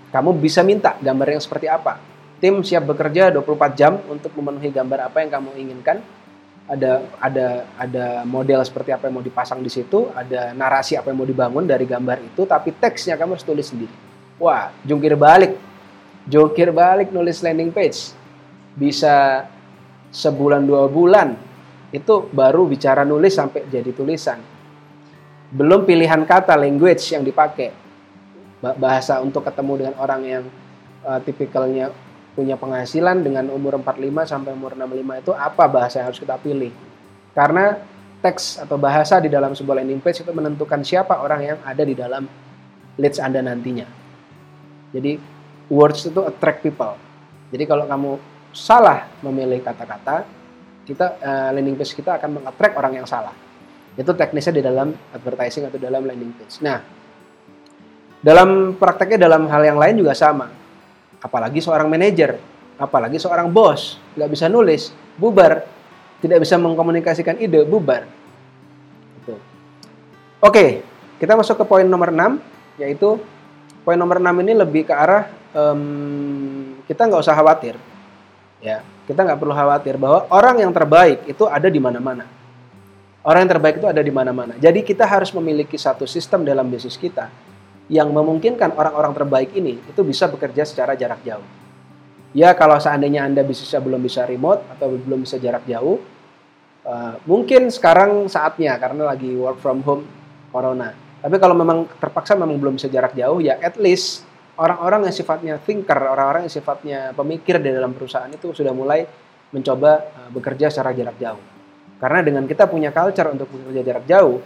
kamu 0.09 0.37
bisa 0.41 0.65
minta 0.65 0.97
gambar 0.97 1.37
yang 1.37 1.41
seperti 1.43 1.69
apa 1.69 2.17
Tim 2.37 2.61
siap 2.61 2.85
bekerja 2.85 3.33
24 3.33 3.73
jam 3.73 3.97
untuk 4.05 4.29
memenuhi 4.37 4.69
gambar 4.69 5.09
apa 5.09 5.25
yang 5.25 5.33
kamu 5.33 5.57
inginkan. 5.57 5.97
Ada 6.67 6.99
ada 7.17 7.47
ada 7.79 8.05
model 8.27 8.61
seperti 8.61 8.93
apa 8.93 9.09
yang 9.09 9.17
mau 9.17 9.25
dipasang 9.25 9.63
di 9.63 9.71
situ, 9.71 10.11
ada 10.13 10.53
narasi 10.53 10.99
apa 10.99 11.09
yang 11.09 11.17
mau 11.17 11.25
dibangun 11.25 11.65
dari 11.65 11.87
gambar 11.89 12.21
itu, 12.21 12.43
tapi 12.45 12.75
teksnya 12.75 13.17
kamu 13.17 13.39
harus 13.39 13.47
tulis 13.47 13.65
sendiri. 13.65 13.95
Wah, 14.37 14.69
jungkir 14.85 15.17
balik. 15.17 15.57
Jungkir 16.27 16.69
balik 16.69 17.09
nulis 17.09 17.41
landing 17.41 17.73
page. 17.73 18.13
Bisa 18.77 19.47
sebulan 20.13 20.61
dua 20.67 20.85
bulan 20.85 21.33
itu 21.91 22.27
baru 22.31 22.67
bicara 22.67 23.07
nulis 23.07 23.35
sampai 23.35 23.63
jadi 23.71 23.91
tulisan. 23.95 24.39
Belum 25.51 25.87
pilihan 25.87 26.27
kata 26.27 26.59
language 26.59 27.15
yang 27.15 27.23
dipakai. 27.23 27.71
Bahasa 28.59 29.21
untuk 29.21 29.45
ketemu 29.45 29.73
dengan 29.85 29.95
orang 30.01 30.21
yang 30.25 30.43
uh, 31.05 31.21
tipikalnya 31.21 31.93
punya 32.33 32.57
penghasilan 32.57 33.25
dengan 33.25 33.49
umur 33.49 33.81
45 33.81 34.29
sampai 34.29 34.51
umur 34.53 34.77
65 34.77 35.23
itu 35.25 35.31
apa 35.33 35.63
bahasa 35.65 36.01
yang 36.03 36.07
harus 36.11 36.19
kita 36.19 36.35
pilih. 36.37 36.73
Karena 37.33 37.79
teks 38.21 38.61
atau 38.61 38.75
bahasa 38.75 39.21
di 39.21 39.29
dalam 39.29 39.53
sebuah 39.53 39.81
landing 39.81 40.01
page 40.01 40.25
itu 40.25 40.31
menentukan 40.33 40.81
siapa 40.81 41.21
orang 41.21 41.41
yang 41.53 41.57
ada 41.63 41.83
di 41.85 41.93
dalam 41.93 42.25
leads 42.97 43.21
Anda 43.21 43.45
nantinya. 43.45 43.85
Jadi 44.91 45.17
words 45.69 46.09
itu 46.09 46.21
attract 46.25 46.65
people. 46.65 46.97
Jadi 47.53 47.63
kalau 47.63 47.85
kamu 47.85 48.11
salah 48.51 49.07
memilih 49.21 49.61
kata-kata, 49.61 50.25
kita 50.87 51.19
uh, 51.19 51.49
landing 51.51 51.75
page 51.75 51.91
kita 51.91 52.15
akan 52.15 52.39
mengattract 52.39 52.73
orang 52.79 53.03
yang 53.03 53.07
salah. 53.07 53.35
Itu 53.99 54.15
teknisnya 54.15 54.55
di 54.55 54.63
dalam 54.63 54.95
advertising 55.11 55.67
atau 55.67 55.75
dalam 55.75 56.07
landing 56.07 56.31
page. 56.31 56.63
Nah, 56.63 56.79
dalam 58.23 58.79
prakteknya 58.79 59.27
dalam 59.27 59.51
hal 59.51 59.61
yang 59.67 59.75
lain 59.75 59.99
juga 59.99 60.15
sama 60.15 60.47
apalagi 61.21 61.59
seorang 61.61 61.89
manajer, 61.89 62.37
apalagi 62.77 63.17
seorang 63.17 63.49
bos, 63.49 63.97
nggak 64.13 64.29
bisa 64.29 64.45
nulis, 64.47 64.93
bubar, 65.17 65.65
tidak 66.21 66.41
bisa 66.45 66.55
mengkomunikasikan 66.57 67.41
ide, 67.41 67.65
bubar. 67.65 68.05
Gitu. 69.21 69.35
Oke, 70.41 70.85
kita 71.17 71.33
masuk 71.33 71.61
ke 71.61 71.65
poin 71.65 71.85
nomor 71.85 72.13
6, 72.13 72.37
yaitu 72.81 73.17
poin 73.81 73.97
nomor 73.97 74.21
6 74.21 74.43
ini 74.45 74.53
lebih 74.53 74.85
ke 74.85 74.93
arah 74.93 75.29
um, 75.53 76.77
kita 76.85 77.09
nggak 77.09 77.21
usah 77.25 77.35
khawatir, 77.35 77.75
ya 78.59 78.83
kita 79.07 79.23
nggak 79.23 79.39
perlu 79.39 79.55
khawatir 79.55 79.95
bahwa 79.95 80.27
orang 80.27 80.67
yang 80.67 80.71
terbaik 80.75 81.23
itu 81.31 81.47
ada 81.47 81.71
di 81.71 81.79
mana-mana. 81.79 82.27
Orang 83.23 83.43
yang 83.47 83.51
terbaik 83.55 83.79
itu 83.79 83.87
ada 83.87 83.99
di 84.03 84.11
mana-mana. 84.11 84.55
Jadi 84.59 84.83
kita 84.83 85.03
harus 85.03 85.31
memiliki 85.35 85.75
satu 85.79 86.07
sistem 86.07 86.47
dalam 86.47 86.67
bisnis 86.67 86.95
kita 86.95 87.27
yang 87.87 88.11
memungkinkan 88.11 88.75
orang-orang 88.75 89.15
terbaik 89.15 89.49
ini 89.55 89.79
itu 89.79 90.03
bisa 90.03 90.27
bekerja 90.27 90.67
secara 90.67 90.95
jarak 90.95 91.23
jauh. 91.23 91.43
Ya 92.35 92.51
kalau 92.51 92.75
seandainya 92.75 93.23
Anda 93.23 93.47
bisnisnya 93.47 93.79
belum 93.79 94.03
bisa 94.03 94.27
remote 94.27 94.59
atau 94.75 94.91
belum 94.91 95.23
bisa 95.23 95.39
jarak 95.39 95.63
jauh, 95.63 96.03
uh, 96.83 97.15
mungkin 97.23 97.71
sekarang 97.71 98.27
saatnya 98.27 98.75
karena 98.75 99.07
lagi 99.07 99.31
work 99.39 99.63
from 99.63 99.79
home 99.87 100.03
corona. 100.51 100.91
Tapi 101.23 101.35
kalau 101.39 101.55
memang 101.55 101.87
terpaksa 101.99 102.35
memang 102.35 102.59
belum 102.59 102.75
bisa 102.75 102.91
jarak 102.91 103.15
jauh, 103.15 103.39
ya 103.39 103.55
at 103.63 103.79
least 103.79 104.26
orang-orang 104.57 105.09
yang 105.09 105.15
sifatnya 105.15 105.55
thinker, 105.61 105.97
orang-orang 105.97 106.49
yang 106.49 106.53
sifatnya 106.53 106.99
pemikir 107.13 107.61
di 107.61 107.71
dalam 107.71 107.93
perusahaan 107.93 108.29
itu 108.29 108.51
sudah 108.51 108.73
mulai 108.73 109.05
mencoba 109.53 109.91
uh, 110.03 110.29
bekerja 110.33 110.67
secara 110.73 110.91
jarak 110.91 111.17
jauh. 111.21 111.43
Karena 111.97 112.21
dengan 112.21 112.43
kita 112.45 112.69
punya 112.69 112.93
culture 112.93 113.29
untuk 113.31 113.49
bekerja 113.49 113.81
jarak 113.81 114.05
jauh, 114.05 114.37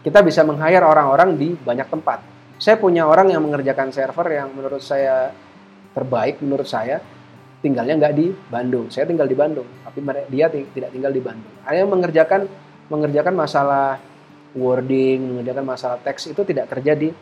kita 0.00 0.22
bisa 0.22 0.46
meng-hire 0.46 0.86
orang-orang 0.86 1.34
di 1.36 1.52
banyak 1.52 1.88
tempat 1.90 2.36
saya 2.56 2.80
punya 2.80 3.04
orang 3.04 3.28
yang 3.28 3.44
mengerjakan 3.44 3.92
server 3.92 4.32
yang 4.32 4.48
menurut 4.56 4.80
saya 4.80 5.28
terbaik 5.92 6.40
menurut 6.40 6.64
saya 6.64 7.04
tinggalnya 7.60 8.00
nggak 8.00 8.14
di 8.16 8.32
Bandung. 8.32 8.88
Saya 8.88 9.04
tinggal 9.04 9.28
di 9.28 9.36
Bandung, 9.36 9.68
tapi 9.84 10.00
dia 10.32 10.48
tidak 10.48 10.88
tinggal 10.92 11.12
di 11.12 11.20
Bandung. 11.20 11.52
Ada 11.68 11.84
mengerjakan 11.84 12.48
mengerjakan 12.88 13.34
masalah 13.36 14.00
wording, 14.56 15.36
mengerjakan 15.36 15.64
masalah 15.68 15.98
teks 16.00 16.32
itu 16.32 16.48
tidak 16.48 16.72
kerja 16.72 16.96
di 16.96 17.12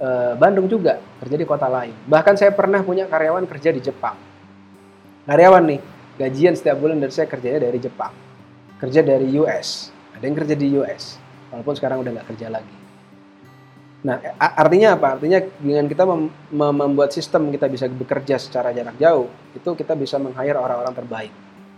uh, 0.00 0.32
Bandung 0.36 0.68
juga, 0.68 1.00
kerja 1.20 1.36
di 1.36 1.46
kota 1.48 1.68
lain. 1.68 1.94
Bahkan 2.08 2.34
saya 2.36 2.52
pernah 2.52 2.80
punya 2.84 3.08
karyawan 3.08 3.44
kerja 3.48 3.70
di 3.72 3.80
Jepang. 3.80 4.16
Karyawan 5.26 5.64
nih, 5.64 5.80
gajian 6.20 6.54
setiap 6.54 6.78
bulan 6.78 7.00
dari 7.00 7.12
saya 7.12 7.26
kerjanya 7.28 7.66
dari 7.68 7.78
Jepang. 7.80 8.12
Kerja 8.76 9.00
dari 9.00 9.28
US. 9.40 9.90
Ada 10.16 10.24
yang 10.24 10.36
kerja 10.36 10.54
di 10.56 10.66
US, 10.80 11.20
walaupun 11.52 11.74
sekarang 11.76 12.00
udah 12.00 12.10
nggak 12.16 12.28
kerja 12.32 12.48
lagi. 12.48 12.76
Nah, 14.06 14.22
artinya 14.38 14.94
apa? 14.94 15.18
Artinya 15.18 15.42
dengan 15.58 15.90
kita 15.90 16.06
mem 16.06 16.30
membuat 16.54 17.10
sistem 17.10 17.50
kita 17.50 17.66
bisa 17.66 17.90
bekerja 17.90 18.38
secara 18.38 18.70
jarak 18.70 18.94
jauh, 19.02 19.26
itu 19.50 19.70
kita 19.74 19.98
bisa 19.98 20.16
meng-hire 20.16 20.56
orang-orang 20.56 20.94
terbaik. 20.94 21.32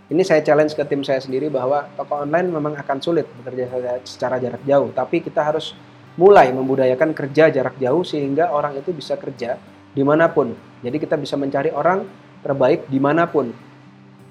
Ini 0.09 0.21
saya 0.25 0.41
challenge 0.45 0.77
ke 0.77 0.83
tim 0.85 1.01
saya 1.01 1.21
sendiri 1.21 1.49
bahwa 1.49 1.89
toko 1.97 2.21
online 2.21 2.49
memang 2.49 2.77
akan 2.77 2.97
sulit 3.01 3.25
bekerja 3.41 3.69
secara 4.05 4.37
jarak 4.37 4.61
jauh, 4.65 4.89
tapi 4.93 5.25
kita 5.25 5.41
harus 5.41 5.73
mulai 6.15 6.49
membudayakan 6.55 7.13
kerja 7.13 7.51
jarak 7.53 7.77
jauh 7.77 8.01
sehingga 8.01 8.49
orang 8.49 8.79
itu 8.79 8.95
bisa 8.95 9.19
kerja 9.19 9.59
di 9.93 10.01
mana 10.01 10.31
pun. 10.31 10.55
Jadi 10.79 10.97
kita 10.97 11.19
bisa 11.19 11.35
mencari 11.35 11.69
orang 11.75 12.07
terbaik 12.39 12.87
di 12.87 12.99
mana 13.03 13.27
pun, 13.27 13.51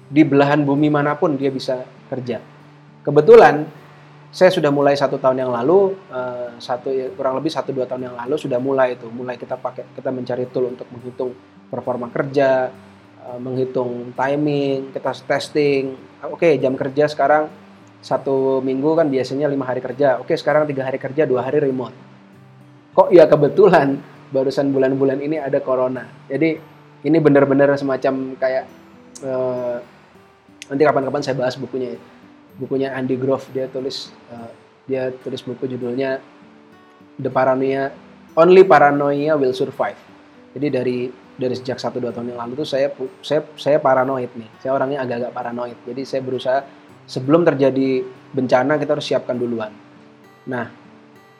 di 0.09 0.25
belahan 0.25 0.65
bumi 0.65 0.89
mana 0.89 1.13
pun 1.13 1.37
dia 1.37 1.53
bisa 1.53 1.85
kerja. 2.09 2.41
Kebetulan 3.05 3.69
saya 4.29 4.53
sudah 4.53 4.69
mulai 4.69 4.93
satu 4.93 5.17
tahun 5.17 5.45
yang 5.45 5.51
lalu, 5.53 5.97
uh, 6.09 6.57
satu 6.61 6.89
kurang 7.17 7.37
lebih 7.37 7.49
satu 7.53 7.73
dua 7.73 7.85
tahun 7.89 8.09
yang 8.09 8.15
lalu 8.17 8.35
sudah 8.37 8.57
mulai 8.61 8.97
itu, 8.97 9.09
mulai 9.09 9.37
kita 9.37 9.57
pakai 9.57 9.93
kita 9.93 10.09
mencari 10.09 10.45
tool 10.49 10.69
untuk 10.69 10.85
menghitung 10.93 11.33
performa 11.69 12.09
kerja, 12.09 12.69
uh, 13.25 13.39
menghitung 13.41 14.13
timing, 14.13 14.93
kita 14.93 15.13
testing. 15.25 15.97
Oke 16.29 16.57
jam 16.61 16.77
kerja 16.77 17.09
sekarang 17.09 17.49
satu 17.99 18.63
minggu 18.63 18.95
kan 18.95 19.07
biasanya 19.11 19.51
lima 19.51 19.67
hari 19.67 19.83
kerja, 19.83 20.19
oke 20.19 20.31
sekarang 20.35 20.67
tiga 20.67 20.87
hari 20.87 20.99
kerja 20.99 21.27
dua 21.27 21.43
hari 21.43 21.59
remote. 21.59 21.95
Kok 22.95 23.11
ya 23.11 23.27
kebetulan 23.27 23.99
barusan 24.31 24.71
bulan-bulan 24.71 25.19
ini 25.19 25.37
ada 25.39 25.59
corona, 25.59 26.07
jadi 26.27 26.59
ini 27.05 27.17
benar-benar 27.17 27.73
semacam 27.79 28.35
kayak 28.35 28.65
uh, 29.23 29.77
nanti 30.67 30.83
kapan-kapan 30.83 31.21
saya 31.23 31.35
bahas 31.39 31.55
bukunya. 31.55 31.95
Ya 31.95 32.01
bukunya 32.59 32.91
Andy 32.91 33.15
Grove 33.15 33.47
dia 33.55 33.71
tulis 33.71 34.11
uh, 34.35 34.51
dia 34.83 35.15
tulis 35.23 35.39
buku 35.47 35.63
judulnya 35.63 36.19
The 37.15 37.31
Paranoia 37.31 37.87
Only 38.35 38.67
Paranoia 38.67 39.39
Will 39.39 39.55
Survive. 39.55 39.95
Jadi 40.51 40.67
dari 40.67 40.97
dari 41.39 41.55
sejak 41.55 41.79
satu 41.79 42.03
dua 42.03 42.11
tahun 42.11 42.35
yang 42.35 42.43
lalu 42.43 42.59
tuh 42.59 42.67
saya 42.67 42.91
saya 43.23 43.47
saya 43.55 43.79
paranoid 43.79 44.27
nih. 44.35 44.49
Saya 44.59 44.75
orangnya 44.75 45.07
agak-agak 45.07 45.31
paranoid. 45.31 45.77
Jadi 45.87 46.01
saya 46.03 46.19
berusaha 46.19 46.59
sebelum 47.09 47.41
terjadi 47.41 48.05
bencana 48.29 48.77
kita 48.77 48.93
harus 48.93 49.09
siapkan 49.09 49.33
duluan. 49.33 49.73
Nah, 50.45 50.69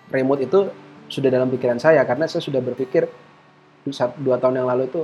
remote 0.10 0.42
itu 0.42 0.60
sudah 1.06 1.30
dalam 1.30 1.50
pikiran 1.54 1.78
saya 1.78 2.02
karena 2.10 2.26
saya 2.26 2.42
sudah 2.42 2.58
berpikir 2.62 3.06
dua 4.22 4.38
tahun 4.42 4.62
yang 4.62 4.68
lalu 4.70 4.90
itu 4.90 5.02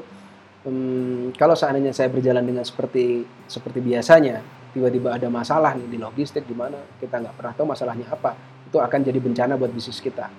um, 0.66 1.30
kalau 1.34 1.58
seandainya 1.58 1.94
saya 1.94 2.10
berjalan 2.10 2.46
dengan 2.46 2.62
seperti 2.62 3.26
seperti 3.50 3.82
biasanya 3.82 4.42
tiba-tiba 4.74 5.16
ada 5.16 5.26
masalah 5.32 5.74
nih 5.74 5.88
di 5.90 5.98
logistik 5.98 6.46
di 6.46 6.54
mana 6.54 6.78
kita 7.02 7.24
nggak 7.24 7.36
pernah 7.40 7.54
tahu 7.58 7.66
masalahnya 7.74 8.06
apa 8.12 8.38
itu 8.68 8.78
akan 8.78 9.00
jadi 9.02 9.20
bencana 9.22 9.54
buat 9.56 9.72
bisnis 9.72 10.02
kita. 10.02 10.30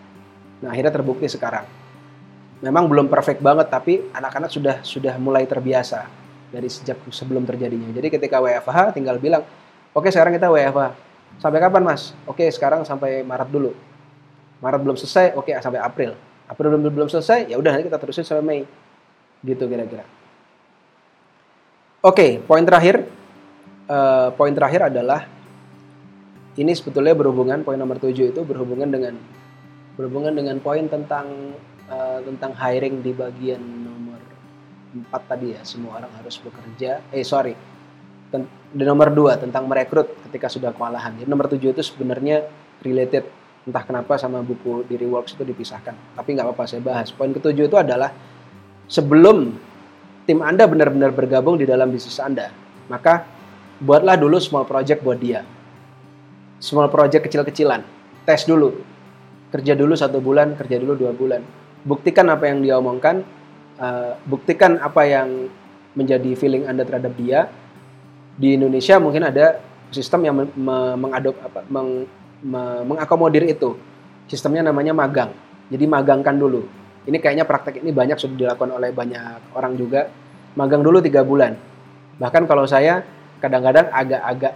Nah 0.62 0.68
akhirnya 0.70 0.92
terbukti 0.92 1.26
sekarang. 1.30 1.66
Memang 2.62 2.88
belum 2.88 3.06
perfect 3.12 3.42
banget 3.44 3.68
tapi 3.68 4.06
anak-anak 4.14 4.50
sudah 4.50 4.76
sudah 4.86 5.14
mulai 5.18 5.44
terbiasa 5.44 6.06
dari 6.52 6.70
sejak 6.70 7.00
sebelum 7.10 7.42
terjadinya. 7.42 7.90
Jadi 7.90 8.08
ketika 8.12 8.38
WFH 8.38 8.94
tinggal 8.96 9.18
bilang 9.18 9.42
oke 9.96 10.08
sekarang 10.12 10.36
kita 10.36 10.52
WFH 10.52 11.06
sampai 11.40 11.58
kapan 11.60 11.82
mas? 11.84 12.12
Oke 12.28 12.44
sekarang 12.52 12.84
sampai 12.84 13.24
Maret 13.24 13.48
dulu. 13.48 13.72
Maret 14.60 14.80
belum 14.84 14.96
selesai 14.96 15.36
oke 15.36 15.48
sampai 15.60 15.80
April. 15.80 16.12
April 16.46 16.76
belum 16.76 16.92
belum 16.92 17.08
selesai 17.08 17.48
ya 17.48 17.56
udah 17.56 17.70
nanti 17.72 17.88
kita 17.88 17.98
terusin 18.00 18.24
sampai 18.24 18.44
Mei. 18.44 18.60
Gitu 19.44 19.64
kira-kira. 19.64 20.04
Oke 22.04 22.40
poin 22.44 22.64
terakhir 22.64 23.04
uh, 23.88 24.32
poin 24.36 24.52
terakhir 24.52 24.92
adalah 24.92 25.28
ini 26.56 26.72
sebetulnya 26.72 27.12
berhubungan 27.12 27.60
poin 27.60 27.76
nomor 27.76 28.00
7 28.00 28.32
itu 28.32 28.40
berhubungan 28.40 28.88
dengan 28.88 29.14
berhubungan 29.96 30.32
dengan 30.32 30.56
poin 30.60 30.88
tentang 30.88 31.56
uh, 31.88 32.20
tentang 32.24 32.56
hiring 32.56 33.04
di 33.04 33.12
bagian 33.12 33.60
nomor 33.60 34.20
4 34.92 35.12
tadi 35.28 35.52
ya. 35.52 35.60
Semua 35.68 36.00
orang 36.00 36.12
harus 36.16 36.40
bekerja 36.40 37.04
eh 37.12 37.26
sorry 37.26 37.75
di 38.76 38.84
nomor 38.84 39.14
dua 39.14 39.38
tentang 39.40 39.64
merekrut 39.70 40.26
ketika 40.28 40.50
sudah 40.50 40.70
kewalahan. 40.74 41.14
Jadi 41.16 41.28
nomor 41.30 41.46
tujuh 41.48 41.72
itu 41.72 41.82
sebenarnya 41.82 42.44
related 42.82 43.24
entah 43.66 43.82
kenapa 43.82 44.14
sama 44.14 44.46
buku 44.46 44.86
di 44.86 44.94
Reworks 44.94 45.34
itu 45.34 45.42
dipisahkan. 45.42 46.14
Tapi 46.14 46.28
nggak 46.38 46.46
apa-apa 46.46 46.64
saya 46.70 46.82
bahas. 46.82 47.10
Poin 47.10 47.34
ketujuh 47.34 47.66
itu 47.66 47.76
adalah 47.78 48.14
sebelum 48.86 49.58
tim 50.26 50.38
Anda 50.42 50.70
benar-benar 50.70 51.10
bergabung 51.10 51.58
di 51.58 51.66
dalam 51.66 51.90
bisnis 51.90 52.22
Anda, 52.22 52.50
maka 52.86 53.26
buatlah 53.82 54.14
dulu 54.18 54.38
small 54.38 54.66
project 54.66 55.02
buat 55.02 55.18
dia. 55.18 55.42
Small 56.62 56.88
project 56.88 57.26
kecil-kecilan. 57.26 57.82
Tes 58.22 58.46
dulu. 58.46 58.74
Kerja 59.50 59.74
dulu 59.78 59.94
satu 59.94 60.18
bulan, 60.18 60.54
kerja 60.58 60.78
dulu 60.82 60.98
dua 60.98 61.12
bulan. 61.14 61.42
Buktikan 61.86 62.26
apa 62.30 62.50
yang 62.50 62.62
dia 62.62 62.74
omongkan, 62.78 63.22
uh, 63.78 64.18
buktikan 64.26 64.78
apa 64.82 65.06
yang 65.06 65.46
menjadi 65.94 66.34
feeling 66.34 66.66
Anda 66.66 66.82
terhadap 66.82 67.14
dia, 67.14 67.46
di 68.36 68.54
Indonesia 68.54 69.00
mungkin 69.00 69.24
ada 69.24 69.60
sistem 69.88 70.28
yang 70.28 70.34
mengadop 71.00 71.40
apa 71.40 71.64
meng, 71.72 72.04
me, 72.44 72.62
mengakomodir 72.84 73.48
itu. 73.48 73.74
Sistemnya 74.28 74.68
namanya 74.68 74.92
magang. 74.92 75.32
Jadi 75.72 75.84
magangkan 75.88 76.36
dulu. 76.36 76.62
Ini 77.06 77.16
kayaknya 77.22 77.46
praktek 77.48 77.80
ini 77.80 77.94
banyak 77.94 78.18
sudah 78.18 78.36
dilakukan 78.36 78.70
oleh 78.76 78.92
banyak 78.92 79.56
orang 79.56 79.78
juga. 79.78 80.10
Magang 80.58 80.84
dulu 80.84 81.00
tiga 81.00 81.24
bulan. 81.24 81.56
Bahkan 82.20 82.44
kalau 82.44 82.68
saya 82.68 83.06
kadang-kadang 83.40 83.88
agak-agak 83.92 84.54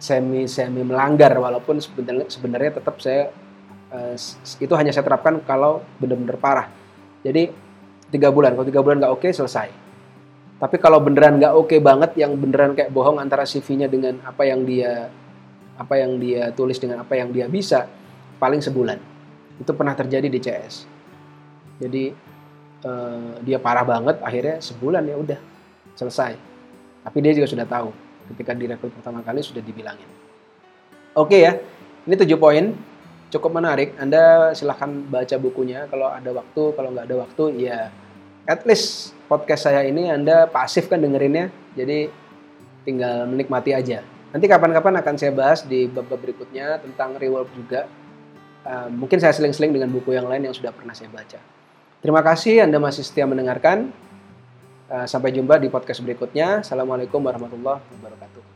semi 0.00 0.48
semi 0.48 0.80
melanggar 0.80 1.36
walaupun 1.36 1.76
sebenarnya 1.76 2.26
sebenarnya 2.32 2.70
tetap 2.80 2.96
saya 3.04 3.28
uh, 3.92 4.16
itu 4.56 4.72
hanya 4.78 4.96
saya 4.96 5.04
terapkan 5.04 5.38
kalau 5.44 5.84
benar-benar 6.00 6.40
parah. 6.40 6.66
Jadi 7.20 7.52
tiga 8.08 8.32
bulan. 8.32 8.56
Kalau 8.56 8.66
tiga 8.66 8.80
bulan 8.80 8.96
nggak 9.04 9.12
oke 9.12 9.28
selesai 9.28 9.89
tapi 10.60 10.76
kalau 10.76 11.00
beneran 11.00 11.40
nggak 11.40 11.56
oke 11.56 11.72
okay 11.72 11.80
banget, 11.80 12.20
yang 12.20 12.36
beneran 12.36 12.76
kayak 12.76 12.92
bohong 12.92 13.16
antara 13.16 13.48
CV-nya 13.48 13.88
dengan 13.88 14.20
apa 14.28 14.44
yang 14.44 14.60
dia 14.68 15.08
apa 15.80 15.96
yang 15.96 16.20
dia 16.20 16.52
tulis 16.52 16.76
dengan 16.76 17.00
apa 17.00 17.16
yang 17.16 17.32
dia 17.32 17.48
bisa, 17.48 17.88
paling 18.36 18.60
sebulan. 18.60 19.00
Itu 19.56 19.72
pernah 19.72 19.96
terjadi 19.96 20.28
di 20.28 20.36
CS. 20.36 20.84
Jadi 21.80 22.12
uh, 22.84 23.40
dia 23.40 23.56
parah 23.56 23.88
banget, 23.88 24.20
akhirnya 24.20 24.60
sebulan 24.60 25.00
ya 25.08 25.16
udah 25.16 25.40
selesai. 25.96 26.36
Tapi 27.08 27.18
dia 27.24 27.32
juga 27.32 27.48
sudah 27.48 27.64
tahu 27.64 27.88
ketika 28.36 28.52
direkrut 28.52 28.92
pertama 28.92 29.24
kali 29.24 29.40
sudah 29.40 29.64
dibilangin. 29.64 30.04
Oke 31.16 31.40
okay 31.40 31.40
ya, 31.40 31.52
ini 32.04 32.14
tujuh 32.20 32.36
poin 32.36 32.76
cukup 33.32 33.56
menarik. 33.56 33.96
Anda 33.96 34.52
silahkan 34.52 34.92
baca 35.08 35.36
bukunya 35.40 35.88
kalau 35.88 36.12
ada 36.12 36.28
waktu, 36.36 36.62
kalau 36.76 36.92
nggak 36.92 37.08
ada 37.08 37.16
waktu 37.24 37.44
ya 37.64 37.88
at 38.44 38.60
least 38.68 39.16
podcast 39.30 39.70
saya 39.70 39.86
ini 39.86 40.10
Anda 40.10 40.50
pasif 40.50 40.90
kan 40.90 40.98
dengerinnya, 40.98 41.54
jadi 41.78 42.10
tinggal 42.82 43.30
menikmati 43.30 43.70
aja. 43.70 44.02
Nanti 44.34 44.50
kapan-kapan 44.50 44.98
akan 44.98 45.14
saya 45.14 45.30
bahas 45.30 45.62
di 45.62 45.86
bab-bab 45.86 46.18
berikutnya 46.18 46.82
tentang 46.82 47.14
rework 47.14 47.46
juga. 47.54 47.86
Uh, 48.66 48.90
mungkin 48.90 49.22
saya 49.22 49.30
seling-seling 49.30 49.70
dengan 49.70 49.88
buku 49.88 50.12
yang 50.12 50.26
lain 50.26 50.50
yang 50.50 50.54
sudah 50.54 50.74
pernah 50.74 50.92
saya 50.92 51.06
baca. 51.14 51.38
Terima 52.02 52.26
kasih 52.26 52.66
Anda 52.66 52.82
masih 52.82 53.06
setia 53.06 53.30
mendengarkan. 53.30 53.94
Uh, 54.90 55.06
sampai 55.06 55.30
jumpa 55.30 55.62
di 55.62 55.70
podcast 55.70 56.02
berikutnya. 56.02 56.66
Assalamualaikum 56.66 57.22
warahmatullahi 57.22 57.78
wabarakatuh. 57.78 58.49